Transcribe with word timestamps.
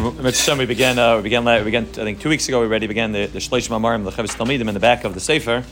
Mitzvah, 0.00 0.56
we 0.56 0.64
began, 0.64 0.98
uh, 0.98 1.16
we 1.16 1.22
began, 1.24 1.44
we 1.44 1.64
began, 1.64 1.84
I 1.84 2.04
think 2.04 2.20
two 2.20 2.30
weeks 2.30 2.48
ago, 2.48 2.60
we 2.60 2.66
already 2.66 2.86
began 2.86 3.12
the, 3.12 3.26
the 3.26 3.38
Shleish 3.38 3.68
Mamarim, 3.68 4.02
the 4.04 4.10
Chovos 4.10 4.34
Talmidim 4.34 4.66
in 4.66 4.72
the 4.72 4.80
back 4.80 5.04
of 5.04 5.12
the 5.12 5.20
Sefer. 5.20 5.62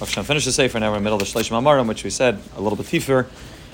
Hashem 0.00 0.24
finished 0.24 0.46
the 0.46 0.50
Sefer, 0.50 0.80
now 0.80 0.90
we're 0.90 0.96
in 0.96 1.04
the 1.04 1.10
middle 1.10 1.22
of 1.22 1.32
the 1.32 1.38
Shleish 1.38 1.50
Mamarim, 1.50 1.86
which 1.86 2.02
we 2.02 2.10
said 2.10 2.40
a 2.56 2.60
little 2.60 2.76
bit 2.76 2.88
deeper, 2.88 3.28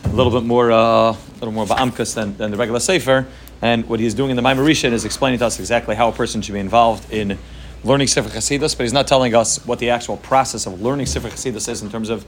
a 0.05 0.09
little 0.09 0.31
bit 0.31 0.47
more, 0.47 0.71
uh, 0.71 1.13
a 1.13 1.17
little 1.37 1.53
more 1.53 1.65
ba'amkas 1.65 2.15
than, 2.15 2.37
than 2.37 2.51
the 2.51 2.59
regular 2.59 2.79
Sefer. 2.79 3.27
And 3.63 3.89
what 3.89 4.01
he's 4.01 4.13
doing 4.13 4.29
in 4.29 4.37
the 4.37 4.43
Maimarishan 4.43 4.93
is 4.93 5.07
explaining 5.07 5.39
to 5.39 5.47
us 5.47 5.59
exactly 5.59 5.97
how 5.97 6.11
a 6.11 6.13
person 6.13 6.43
should 6.43 6.53
be 6.53 6.61
involved 6.61 7.11
in 7.11 7.39
learning 7.83 8.09
Sefer 8.09 8.29
Chasidus, 8.29 8.77
but 8.77 8.83
he's 8.83 8.93
not 8.93 9.09
telling 9.09 9.35
us 9.35 9.65
what 9.65 9.79
the 9.79 9.89
actual 9.89 10.19
process 10.19 10.67
of 10.67 10.83
learning 10.83 11.07
Sefer 11.07 11.29
Chasidus 11.29 11.71
is 11.71 11.81
in 11.81 11.91
terms 11.91 12.11
of 12.11 12.27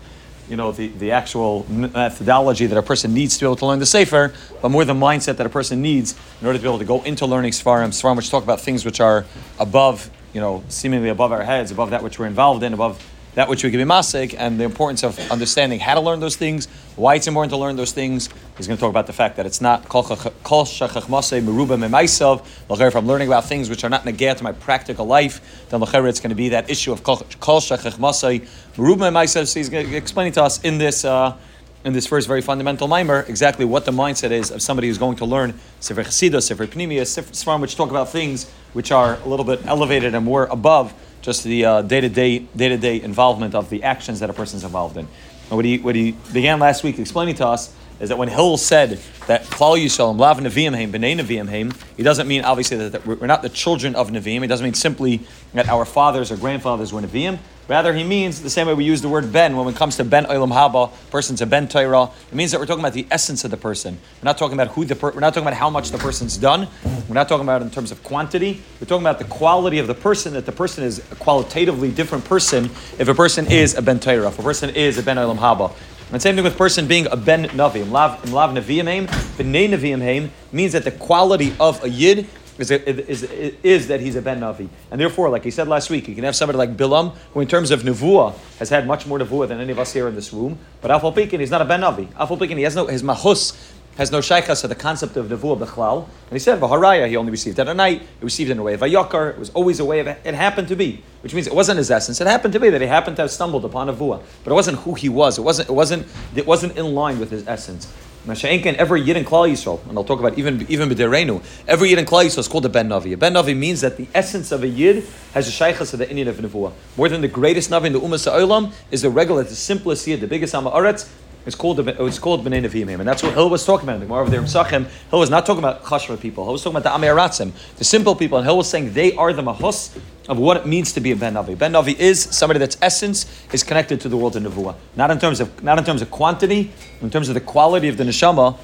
you 0.49 0.57
know, 0.57 0.73
the, 0.73 0.89
the 0.89 1.13
actual 1.13 1.67
methodology 1.69 2.67
that 2.67 2.77
a 2.77 2.83
person 2.83 3.15
needs 3.15 3.39
to 3.39 3.45
be 3.45 3.47
able 3.47 3.57
to 3.57 3.67
learn 3.67 3.79
the 3.79 3.87
Sefer, 3.87 4.33
but 4.61 4.71
more 4.71 4.85
the 4.85 4.95
mindset 4.95 5.37
that 5.39 5.47
a 5.47 5.51
person 5.51 5.81
needs 5.81 6.15
in 6.41 6.47
order 6.47 6.59
to 6.59 6.63
be 6.63 6.69
able 6.69 6.79
to 6.79 6.85
go 6.85 7.03
into 7.03 7.27
learning 7.27 7.53
Svarim. 7.53 7.89
Svarim 7.89 8.17
which 8.17 8.31
talk 8.31 8.43
about 8.43 8.61
things 8.61 8.85
which 8.85 9.01
are 9.01 9.25
above, 9.59 10.11
you 10.33 10.41
know, 10.41 10.63
seemingly 10.69 11.09
above 11.09 11.33
our 11.33 11.43
heads, 11.43 11.71
above 11.71 11.91
that 11.91 12.03
which 12.03 12.19
we're 12.19 12.27
involved 12.27 12.63
in, 12.63 12.75
above 12.75 13.03
that 13.35 13.49
which 13.49 13.65
we 13.65 13.71
can 13.71 13.81
be 13.81 13.85
masik, 13.85 14.35
and 14.39 14.61
the 14.61 14.65
importance 14.65 15.03
of 15.03 15.19
understanding 15.31 15.81
how 15.81 15.95
to 15.95 16.01
learn 16.01 16.21
those 16.21 16.37
things, 16.37 16.67
why 16.97 17.17
it's 17.17 17.27
important 17.27 17.51
to 17.51 17.57
learn 17.57 17.77
those 17.77 17.93
things. 17.93 18.29
He's 18.57 18.69
going 18.69 18.77
to 18.77 18.81
talk 18.81 18.91
about 18.91 19.09
the 19.09 19.13
fact 19.13 19.37
that 19.37 19.47
it's 19.47 19.61
not 19.61 19.89
kol 19.89 20.05
shachachmasei 20.05 21.43
meruba 21.43 21.77
memaisav. 21.77 22.47
If 22.71 22.95
I'm 22.95 23.07
learning 23.07 23.27
about 23.27 23.47
things 23.47 23.69
which 23.69 23.83
are 23.83 23.89
not 23.89 24.05
negate 24.05 24.37
to 24.39 24.45
my 24.45 24.53
practical 24.53 25.07
life, 25.07 25.67
then 25.71 25.83
it's 25.83 26.21
going 26.21 26.31
to 26.31 26.37
be 26.37 26.51
that 26.51 26.71
issue 26.71 26.93
of 26.93 27.03
kol 27.03 27.17
shachachmasei 27.17 28.47
meruba 28.77 29.11
memaisav. 29.11 29.49
So 29.49 29.59
he's 29.59 29.69
going 29.69 29.89
to 29.89 29.97
explain 29.97 30.31
to 30.33 30.43
us 30.43 30.63
in 30.63 30.79
this. 30.79 31.05
Uh, 31.05 31.37
in 31.85 31.93
this 31.93 32.07
first 32.07 32.27
very 32.27 32.41
fundamental 32.41 32.89
mimer, 32.89 33.27
exactly 33.29 33.67
what 33.67 33.85
the 33.85 33.93
mindset 33.93 34.31
is 34.31 34.51
of 34.51 34.63
somebody 34.63 34.89
who's 34.89 34.97
going 34.97 35.17
to 35.17 35.27
learn 35.27 35.53
Sefer 35.81 36.03
Chassidus, 36.03 36.45
Sefer 36.45 36.67
Pnimius, 36.67 37.09
Sefer 37.09 37.59
which 37.59 37.77
talk 37.77 37.91
about 37.91 38.09
things 38.09 38.51
which 38.73 38.91
are 38.91 39.17
a 39.17 39.29
little 39.29 39.45
bit 39.45 39.61
elevated 39.67 40.15
and 40.15 40.25
more 40.25 40.47
above 40.47 40.95
just 41.21 41.45
the 41.45 41.63
uh, 41.67 41.83
day-to-day 41.83 42.39
day-to-day 42.57 43.03
involvement 43.03 43.55
of 43.55 43.69
the 43.69 43.83
actions 43.83 44.21
that 44.21 44.31
a 44.31 44.33
person's 44.33 44.65
involved 44.65 44.97
in. 44.97 45.07
And 45.51 45.57
what 45.57 45.67
he 45.67 45.77
what 45.77 45.95
he 45.95 46.13
began 46.33 46.59
last 46.59 46.85
week 46.85 46.99
explaining 46.99 47.35
to 47.35 47.47
us 47.47 47.75
is 48.01 48.09
that 48.09 48.19
when 48.19 48.29
Hill 48.29 48.57
said 48.57 48.99
that 49.27 49.45
Klal 49.45 49.83
Yisrael 49.83 50.17
Lav 50.19 50.39
Nevi'im 50.39 50.75
Heim 50.75 50.93
B'nei 50.93 51.19
Nevi'im 51.19 51.49
Heim, 51.49 51.73
he 51.97 52.03
doesn't 52.03 52.27
mean 52.27 52.45
obviously 52.45 52.89
that, 52.89 53.07
we're 53.07 53.27
not 53.27 53.43
the 53.43 53.49
children 53.49 53.95
of 53.95 54.11
Nevi'im. 54.11 54.43
It 54.43 54.49
doesn't 54.49 54.65
mean 54.65 54.75
simply 54.75 55.23
that 55.55 55.69
our 55.69 55.85
fathers 55.85 56.31
or 56.31 56.37
grandfathers 56.37 56.93
were 56.93 57.01
Nevi'im. 57.01 57.39
Rather, 57.67 57.95
he 57.95 58.05
means 58.05 58.43
the 58.43 58.51
same 58.51 58.67
way 58.67 58.75
we 58.75 58.85
use 58.85 59.01
the 59.01 59.09
word 59.09 59.33
ben 59.33 59.57
when 59.57 59.67
it 59.69 59.77
comes 59.77 59.97
to 59.97 60.05
ben 60.05 60.27
olam 60.27 60.53
haba, 60.53 60.93
person's 61.11 61.41
a 61.41 61.47
ben 61.47 61.67
Torah. 61.67 62.11
It 62.31 62.35
means 62.35 62.51
that 62.51 62.61
we're 62.61 62.67
talking 62.67 62.85
about 62.85 62.93
the 62.93 63.07
essence 63.11 63.43
of 63.45 63.51
the 63.51 63.57
person. 63.57 63.95
We're 64.21 64.27
not 64.27 64.37
talking 64.37 64.53
about 64.53 64.75
who 64.75 64.85
the 64.85 64.95
per- 64.95 65.13
we're 65.13 65.21
not 65.21 65.33
talking 65.33 65.47
about 65.47 65.57
how 65.57 65.71
much 65.71 65.91
the 65.91 65.97
person's 65.97 66.37
done. 66.37 66.69
We're 67.09 67.15
not 67.15 67.27
talking 67.27 67.45
about 67.45 67.63
in 67.63 67.71
terms 67.71 67.91
of 67.91 68.03
quantity. 68.03 68.63
We're 68.81 68.87
talking 68.87 69.03
about 69.03 69.19
the 69.19 69.25
quality 69.25 69.79
of 69.79 69.87
the 69.87 69.95
person. 69.95 70.35
That 70.35 70.45
the 70.45 70.53
person 70.53 70.85
is 70.85 70.99
a 71.11 71.17
qualitatively 71.17 71.91
different 71.91 72.27
person 72.27 72.67
if 72.99 73.09
a 73.09 73.15
person 73.15 73.51
is 73.51 73.75
a 73.75 73.81
ben 73.81 73.99
Torah, 73.99 74.29
if 74.29 74.39
a 74.39 74.43
person 74.43 74.69
is 74.69 74.99
a 74.99 75.03
ben 75.03 75.17
olam 75.17 75.39
haba. 75.39 75.73
And 76.15 76.23
same 76.23 76.37
thing 76.37 76.45
with 76.45 76.57
person 76.57 76.87
being 76.87 77.09
a 77.11 77.17
ben 77.17 77.47
navi. 77.47 77.91
Lav 77.91 78.31
lav 78.31 78.51
neviim 78.51 79.09
b'nei 79.09 79.69
neviim 79.69 80.31
means 80.53 80.71
that 80.71 80.85
the 80.85 80.93
quality 80.93 81.53
of 81.59 81.83
a 81.83 81.91
yid 81.91 82.29
is, 82.57 82.71
is, 82.71 83.25
is, 83.25 83.89
that 83.89 83.99
he's 83.99 84.15
a 84.15 84.23
ben 84.23 84.39
navi, 84.39 84.69
and 84.93 85.01
therefore, 85.01 85.29
like 85.29 85.43
he 85.43 85.51
said 85.51 85.67
last 85.67 85.91
week, 85.91 86.07
you 86.07 86.15
can 86.15 86.23
have 86.23 86.37
somebody 86.37 86.57
like 86.57 86.77
Bilam, 86.77 87.17
who 87.33 87.41
in 87.41 87.49
terms 87.49 87.73
of 87.73 87.83
nevuah 87.83 88.33
has 88.61 88.69
had 88.69 88.87
much 88.87 89.07
more 89.07 89.19
nevuah 89.19 89.49
than 89.49 89.59
any 89.59 89.73
of 89.73 89.79
us 89.81 89.93
here 89.93 90.07
in 90.07 90.15
this 90.15 90.33
room. 90.33 90.57
But 90.81 90.93
Afal 90.93 91.13
Pekin, 91.13 91.41
he's 91.41 91.51
not 91.51 91.63
a 91.63 91.65
ben 91.65 91.81
navi. 91.81 92.07
Afal 92.13 92.39
Pekin, 92.39 92.59
he 92.59 92.63
has 92.63 92.77
no 92.77 92.87
his 92.87 93.03
mahus 93.03 93.61
has 93.97 94.11
no 94.11 94.19
shaykhas 94.19 94.61
to 94.63 94.69
the 94.69 94.75
concept 94.75 95.17
of 95.17 95.27
nevuah 95.27 95.59
bechlal. 95.59 96.05
And 96.05 96.33
he 96.33 96.39
said, 96.39 96.61
Vaharaya, 96.61 97.09
he 97.09 97.17
only 97.17 97.31
received 97.31 97.59
it 97.59 97.69
at 97.69 97.77
night. 97.77 98.01
He 98.01 98.25
received 98.25 98.51
it 98.51 98.55
in 98.55 98.59
a 98.59 98.63
way 98.63 98.75
of 98.75 98.83
a 98.83 98.89
yakar. 98.89 99.31
It 99.31 99.39
was 99.39 99.51
always 99.51 99.81
a 99.81 99.85
way 99.85 100.01
of, 100.01 100.09
it 100.09 100.35
happened 100.35 100.69
to 100.69 100.77
be, 100.77 101.03
which 101.23 101.35
means 101.35 101.47
it 101.47 101.55
wasn't 101.55 101.79
his 101.79 101.91
essence. 101.91 102.21
It 102.21 102.27
happened 102.27 102.53
to 102.55 102.61
be 102.61 102.71
that 102.71 102.81
he 102.81 102.87
happened 102.87 103.17
to 103.17 103.23
have 103.23 103.31
stumbled 103.31 103.65
upon 103.65 103.89
nevuah. 103.89 104.23
But 104.43 104.51
it 104.51 104.55
wasn't 104.55 104.79
who 104.79 104.95
he 104.95 105.09
was. 105.09 105.39
It 105.39 105.43
wasn't, 105.43 105.69
it 105.69 105.73
wasn't, 105.73 106.07
it 106.35 106.47
wasn't 106.47 106.77
in 106.77 106.95
line 106.95 107.19
with 107.19 107.31
his 107.31 107.47
essence. 107.47 107.93
Masha'inkin, 108.27 108.77
every 108.77 109.03
Yid 109.03 109.19
in 109.19 109.25
Klal 109.25 109.51
Yisrael, 109.51 109.87
and 109.87 109.99
I'll 109.99 110.05
talk 110.05 110.19
about 110.19 110.39
even 110.39 110.65
even 110.71 110.89
B'derenu, 110.89 111.45
every 111.69 111.91
Yid 111.91 111.99
in 111.99 112.07
Klal 112.07 112.25
Yisrael 112.25 112.39
is 112.39 112.49
called 112.49 112.65
a 112.65 112.71
Ben 112.71 112.89
Navi. 112.89 113.13
A 113.13 113.19
Ben 113.19 113.35
Navi 113.35 113.55
means 113.55 113.83
that 113.83 113.99
the 113.99 114.09
essence 114.15 114.51
of 114.51 114.63
a 114.63 114.67
Yid 114.67 115.05
has 115.35 115.47
a 115.47 115.51
shaykhas 115.51 115.93
of 115.93 115.99
the 115.99 116.09
Indian 116.09 116.29
of 116.29 116.37
Nevuah. 116.37 116.73
More 116.97 117.11
than 117.11 117.21
the 117.21 117.29
greatest 117.29 117.69
Navi 117.69 117.85
in 117.85 117.93
the 117.93 118.01
Ummah 118.01 118.19
Sa'olam 118.19 118.73
is 118.91 119.03
the 119.03 119.11
regular, 119.11 119.43
the 119.43 119.55
simplest 119.55 120.07
Yid, 120.07 120.23
the 120.23 120.27
biggest 120.27 120.55
Amma 120.55 120.71
Aretz, 120.71 121.07
it's 121.47 121.55
called 121.55 121.81
oh, 121.81 122.07
it's 122.07 122.19
called 122.19 122.45
Bnei 122.45 122.99
and 122.99 123.09
that's 123.09 123.23
what 123.23 123.35
Hill 123.35 123.51
was 123.51 123.67
talking 123.67 123.89
about. 123.89 124.01
The 124.01 124.07
Gemara 124.07 124.25
of 124.25 124.31
the 124.31 124.39
Psachim, 124.39 124.87
Hill 125.11 125.19
was 125.19 125.31
not 125.31 125.45
talking 125.45 125.59
about 125.59 125.85
Chashva 125.85 126.19
people. 126.21 126.45
Hill 126.45 126.55
was 126.55 126.63
talking 126.63 126.79
about 126.79 127.01
the 127.01 127.07
Amiratzim, 127.07 127.53
the 127.77 127.85
simple 127.85 128.17
people, 128.17 128.39
and 128.39 128.47
Hill 128.47 128.57
was 128.57 128.69
saying 128.69 128.95
they 128.95 129.15
are 129.17 129.33
the 129.33 129.43
mahus 129.43 129.97
of 130.29 130.39
what 130.39 130.57
it 130.57 130.67
means 130.67 130.93
to 130.93 131.01
be 131.01 131.13
a 131.13 131.17
Ben 131.17 131.35
Navi. 131.35 131.57
Ben 131.57 131.73
Navi 131.73 131.99
is 131.99 132.23
somebody 132.23 132.59
that's 132.59 132.79
essence 132.81 133.27
is 133.53 133.63
connected 133.63 134.01
to 134.01 134.09
the 134.09 134.17
world 134.17 134.37
of 134.37 134.43
Nevuah, 134.43 134.75
not 134.97 135.11
in 135.11 135.19
terms 135.19 135.41
of 135.41 135.63
not 135.63 135.79
in 135.79 135.85
terms 135.85 136.01
of 136.01 136.11
quantity, 136.11 136.73
in 137.03 137.11
terms 137.11 137.29
of 137.29 137.35
the 137.35 137.41
quality 137.41 137.89
of 137.89 137.97
the 137.97 138.05
neshama. 138.05 138.57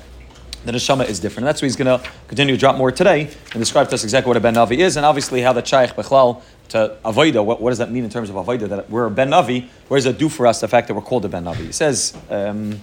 The 0.64 0.72
neshama 0.72 1.08
is 1.08 1.20
different. 1.20 1.44
And 1.44 1.48
that's 1.48 1.62
why 1.62 1.66
he's 1.66 1.76
going 1.76 1.98
to 1.98 2.10
continue 2.28 2.54
to 2.54 2.60
drop 2.60 2.76
more 2.76 2.92
today 2.92 3.22
and 3.52 3.60
describe 3.60 3.88
to 3.88 3.94
us 3.94 4.04
exactly 4.04 4.28
what 4.28 4.36
a 4.36 4.40
Ben 4.40 4.54
Navi 4.54 4.78
is, 4.78 4.96
and 4.96 5.06
obviously 5.06 5.40
how 5.40 5.52
the 5.52 5.64
Shaykh 5.64 5.90
Bechlal 5.90 6.42
to 6.70 6.96
avoida. 7.04 7.44
What, 7.44 7.60
what, 7.60 7.70
does 7.70 7.78
that 7.78 7.90
mean 7.90 8.04
in 8.04 8.10
terms 8.10 8.30
of 8.30 8.36
avoida? 8.36 8.68
That 8.68 8.90
we're 8.90 9.06
a 9.06 9.10
ben 9.10 9.30
navi. 9.30 9.68
What 9.88 9.98
does 9.98 10.06
it 10.06 10.18
do 10.18 10.28
for 10.28 10.46
us? 10.46 10.60
The 10.60 10.68
fact 10.68 10.88
that 10.88 10.94
we're 10.94 11.02
called 11.02 11.24
a 11.24 11.28
ben 11.28 11.44
navi. 11.44 11.66
He 11.66 11.72
says. 11.72 12.16
Um, 12.30 12.80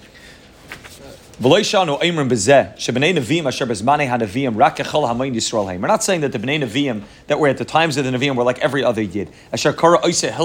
we're 1.39 1.49
not 5.87 6.03
saying 6.03 6.21
that 6.21 6.31
the 6.31 6.39
Bnei 6.39 6.63
Nevi'im 6.63 7.03
that 7.27 7.39
were 7.39 7.47
at 7.47 7.57
the 7.59 7.65
times 7.65 7.95
of 7.95 8.05
the 8.05 8.09
Nevi'im 8.09 8.35
were 8.35 8.43
like 8.43 8.57
every 8.57 8.83
other 8.83 9.03
Yid. 9.03 9.29
Asher 9.53 9.71
Kara 9.71 9.99
He's 10.03 10.17
saying, 10.17 10.39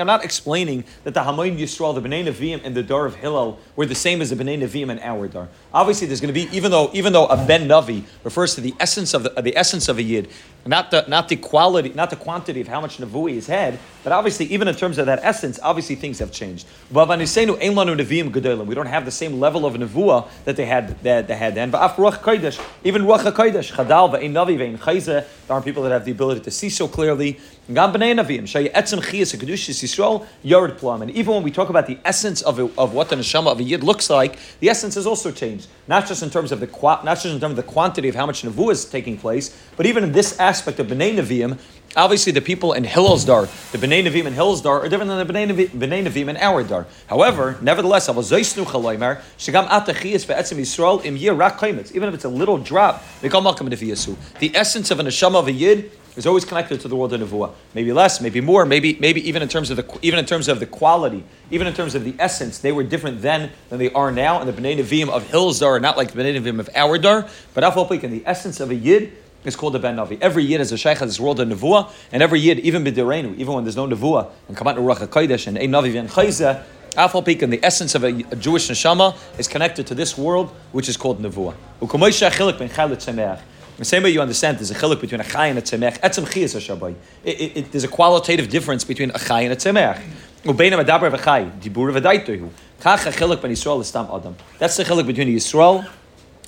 I'm 0.00 0.06
not 0.08 0.24
explaining 0.24 0.84
that 1.04 1.14
the 1.14 1.20
Hamayin 1.20 1.56
Yisrael, 1.56 1.94
the 1.94 2.00
Bnei 2.00 2.24
Nevi'im 2.26 2.60
and 2.64 2.74
the 2.74 2.82
Dar 2.82 3.06
of 3.06 3.14
Hillel 3.14 3.60
were 3.76 3.86
the 3.86 3.94
same 3.94 4.20
as 4.20 4.30
the 4.30 4.36
Bnei 4.36 4.58
Nevi'im 4.60 4.90
and 4.90 4.98
our 4.98 5.28
Dar. 5.28 5.48
Obviously, 5.72 6.08
there's 6.08 6.20
going 6.20 6.34
to 6.34 6.46
be, 6.46 6.48
even 6.56 6.72
though 6.72 6.90
even 6.92 7.12
though 7.12 7.26
a 7.26 7.36
Ben 7.36 7.68
Navi 7.68 8.02
refers 8.24 8.56
to 8.56 8.60
the 8.60 8.74
essence 8.80 9.14
of 9.14 9.22
the, 9.22 9.30
the 9.40 9.56
essence 9.56 9.88
of 9.88 9.98
a 9.98 10.02
Yid, 10.02 10.28
not 10.66 10.90
the 10.90 11.04
not 11.08 11.28
the 11.28 11.36
quality, 11.36 11.90
not 11.90 12.10
the 12.10 12.16
quantity 12.16 12.60
of 12.60 12.68
how 12.68 12.80
much 12.80 12.98
Navui 12.98 13.32
he's 13.32 13.46
had, 13.46 13.78
but 14.04 14.12
obviously 14.12 14.46
even 14.46 14.68
in 14.68 14.74
terms 14.74 14.98
of 14.98 15.06
that 15.06 15.20
essence, 15.22 15.58
obviously 15.62 15.94
things 15.94 16.18
have 16.18 16.30
changed. 16.32 16.66
We 16.90 16.96
don't 17.04 17.18
have 17.18 19.04
the 19.04 19.10
same 19.10 19.40
level 19.40 19.64
of 19.66 19.74
nevuah 19.74 20.28
that 20.44 20.56
they 20.56 20.66
had 20.66 21.02
that 21.02 21.28
they 21.28 21.36
had 21.36 21.54
then. 21.54 21.68
Even 21.68 21.82
ruach 23.02 23.22
hakodesh, 23.22 23.72
chadal 23.72 24.10
ve'ein 24.12 24.32
navi. 24.32 24.58
There 25.04 25.24
are 25.48 25.62
people 25.62 25.82
that 25.84 25.92
have 25.92 26.04
the 26.04 26.10
ability 26.12 26.40
to 26.40 26.50
see 26.50 26.68
so 26.70 26.88
clearly. 26.88 27.38
And 27.68 27.76
even 31.10 31.34
when 31.34 31.42
we 31.42 31.50
talk 31.50 31.68
about 31.68 31.86
the 31.86 31.98
essence 32.04 32.40
of, 32.42 32.58
of 32.78 32.94
what 32.94 33.10
the 33.10 33.16
neshama 33.16 33.52
of 33.52 33.60
a 33.60 33.62
yid 33.62 33.84
looks 33.84 34.08
like, 34.08 34.38
the 34.60 34.70
essence 34.70 34.94
has 34.94 35.06
also 35.06 35.30
changed. 35.30 35.68
Not 35.86 36.06
just 36.06 36.22
in 36.22 36.30
terms 36.30 36.50
of 36.50 36.60
the 36.60 36.66
not 36.82 37.04
just 37.04 37.26
in 37.26 37.40
terms 37.40 37.52
of 37.52 37.56
the 37.56 37.62
quantity 37.62 38.08
of 38.08 38.14
how 38.14 38.24
much 38.24 38.42
nevuah 38.42 38.72
is 38.72 38.84
taking 38.86 39.18
place, 39.18 39.54
but 39.76 39.84
even 39.84 40.04
in 40.04 40.12
this 40.12 40.38
aspect 40.40 40.80
of 40.80 40.86
bnei 40.86 41.14
neviim, 41.14 41.58
Obviously, 41.96 42.32
the 42.32 42.42
people 42.42 42.74
in 42.74 42.84
Hillel's 42.84 43.24
Dar, 43.24 43.46
the 43.72 43.78
Bnei 43.78 44.04
Nevi'im 44.04 44.26
in 44.26 44.34
Hillel's 44.34 44.60
Dar, 44.60 44.80
are 44.80 44.88
different 44.90 45.08
than 45.08 45.26
the 45.26 45.32
Bnei 45.32 46.04
Nevi'im 46.04 46.28
in 46.28 46.36
our 46.36 46.62
Dar. 46.62 46.86
However, 47.06 47.56
nevertheless, 47.62 48.08
isroll 50.58 51.04
in 51.04 51.16
year 51.16 51.32
raymets. 51.32 51.94
even 51.94 52.08
if 52.08 52.14
it's 52.14 52.24
a 52.24 52.28
little 52.28 52.58
drop, 52.58 53.02
the 53.22 54.50
essence 54.54 54.90
of 54.90 55.00
an 55.00 55.06
neshama 55.06 55.36
of 55.36 55.48
a 55.48 55.52
yid 55.52 55.90
is 56.18 56.26
always 56.26 56.44
connected 56.44 56.80
to 56.80 56.88
the 56.88 56.96
world 56.96 57.12
of 57.12 57.20
nevuah. 57.20 57.54
Maybe 57.74 57.92
less, 57.92 58.20
maybe 58.20 58.40
more, 58.40 58.66
maybe 58.66 58.98
maybe 59.00 59.26
even 59.26 59.40
in 59.40 59.48
terms 59.48 59.70
of 59.70 59.76
the 59.76 59.98
even 60.02 60.18
in 60.18 60.26
terms 60.26 60.48
of 60.48 60.58
the 60.58 60.66
quality, 60.66 61.24
even 61.50 61.66
in 61.68 61.74
terms 61.74 61.94
of 61.94 62.02
the 62.04 62.14
essence, 62.18 62.58
they 62.58 62.72
were 62.72 62.82
different 62.82 63.22
then 63.22 63.52
than 63.70 63.78
they 63.78 63.90
are 63.92 64.10
now. 64.10 64.40
And 64.40 64.48
the 64.48 64.52
Bnei 64.52 64.76
Nevi'im 64.76 65.08
of 65.08 65.28
Hillsdar 65.28 65.76
are 65.76 65.80
not 65.80 65.96
like 65.96 66.12
the 66.12 66.20
Bnei 66.20 66.38
Nevi'im 66.38 66.58
of 66.58 66.68
our 66.74 66.98
Dar, 66.98 67.28
but 67.54 67.62
in 68.04 68.10
the 68.10 68.22
essence 68.26 68.58
of 68.58 68.70
a 68.70 68.74
yid 68.74 69.12
is 69.44 69.54
called 69.54 69.76
a 69.76 69.78
Ben 69.78 69.96
Navi. 69.96 70.18
Every 70.20 70.42
yid 70.42 70.60
is 70.60 70.72
a 70.72 70.76
Shaykh 70.76 71.00
of 71.00 71.08
this 71.08 71.20
world 71.20 71.38
of 71.38 71.48
Nevuah, 71.48 71.92
and 72.10 72.22
every 72.22 72.40
yid, 72.40 72.58
even 72.60 72.84
B'direnu, 72.84 73.36
even 73.36 73.54
when 73.54 73.64
there's 73.64 73.76
no 73.76 73.86
Nevuah, 73.86 74.30
and 74.48 74.56
Kamat 74.56 74.76
Ruach 74.76 75.06
HaKodesh, 75.06 75.46
and 75.46 75.56
Ein 75.56 75.70
Navi 75.70 75.98
and 75.98 76.10
Chayzeh, 76.10 76.64
Afal 76.92 77.24
Pekin, 77.24 77.50
the 77.50 77.60
essence 77.62 77.94
of 77.94 78.02
a, 78.02 78.08
a, 78.08 78.36
Jewish 78.36 78.68
neshama 78.68 79.16
is 79.38 79.46
connected 79.46 79.86
to 79.86 79.94
this 79.94 80.18
world, 80.18 80.50
which 80.72 80.88
is 80.88 80.96
called 80.96 81.22
Nevuah. 81.22 81.54
The 83.78 83.84
same 83.84 84.02
way 84.02 84.10
you 84.10 84.20
understand 84.20 84.58
there's 84.58 84.72
a 84.72 84.74
chiluk 84.74 85.00
between 85.00 85.20
a 85.20 85.24
chay 85.24 85.50
and 85.50 85.58
a 85.60 85.62
tzemech. 85.62 86.00
Etzem 86.00 86.28
chi 86.28 86.40
is 86.40 86.56
a 86.56 86.58
shabai. 86.58 86.96
There's 87.70 87.84
a 87.84 87.88
qualitative 87.88 88.48
difference 88.48 88.82
between 88.82 89.12
a 89.12 89.18
chay 89.20 89.44
and 89.44 89.52
a 89.52 89.56
tzemech. 89.56 90.02
Ubeina 90.42 90.84
medaber 90.84 91.16
v'chay, 91.16 91.48
dibur 91.60 91.92
v'daitohu. 91.96 92.50
Kach 92.80 93.06
a 93.06 93.12
chiluk 93.12 93.40
ben 93.40 93.52
Yisrael 93.52 93.78
istam 93.78 94.12
adam. 94.12 94.34
That's 94.58 94.76
the 94.76 94.82
chiluk 94.82 95.06
between 95.06 95.28
Yisrael 95.28 95.88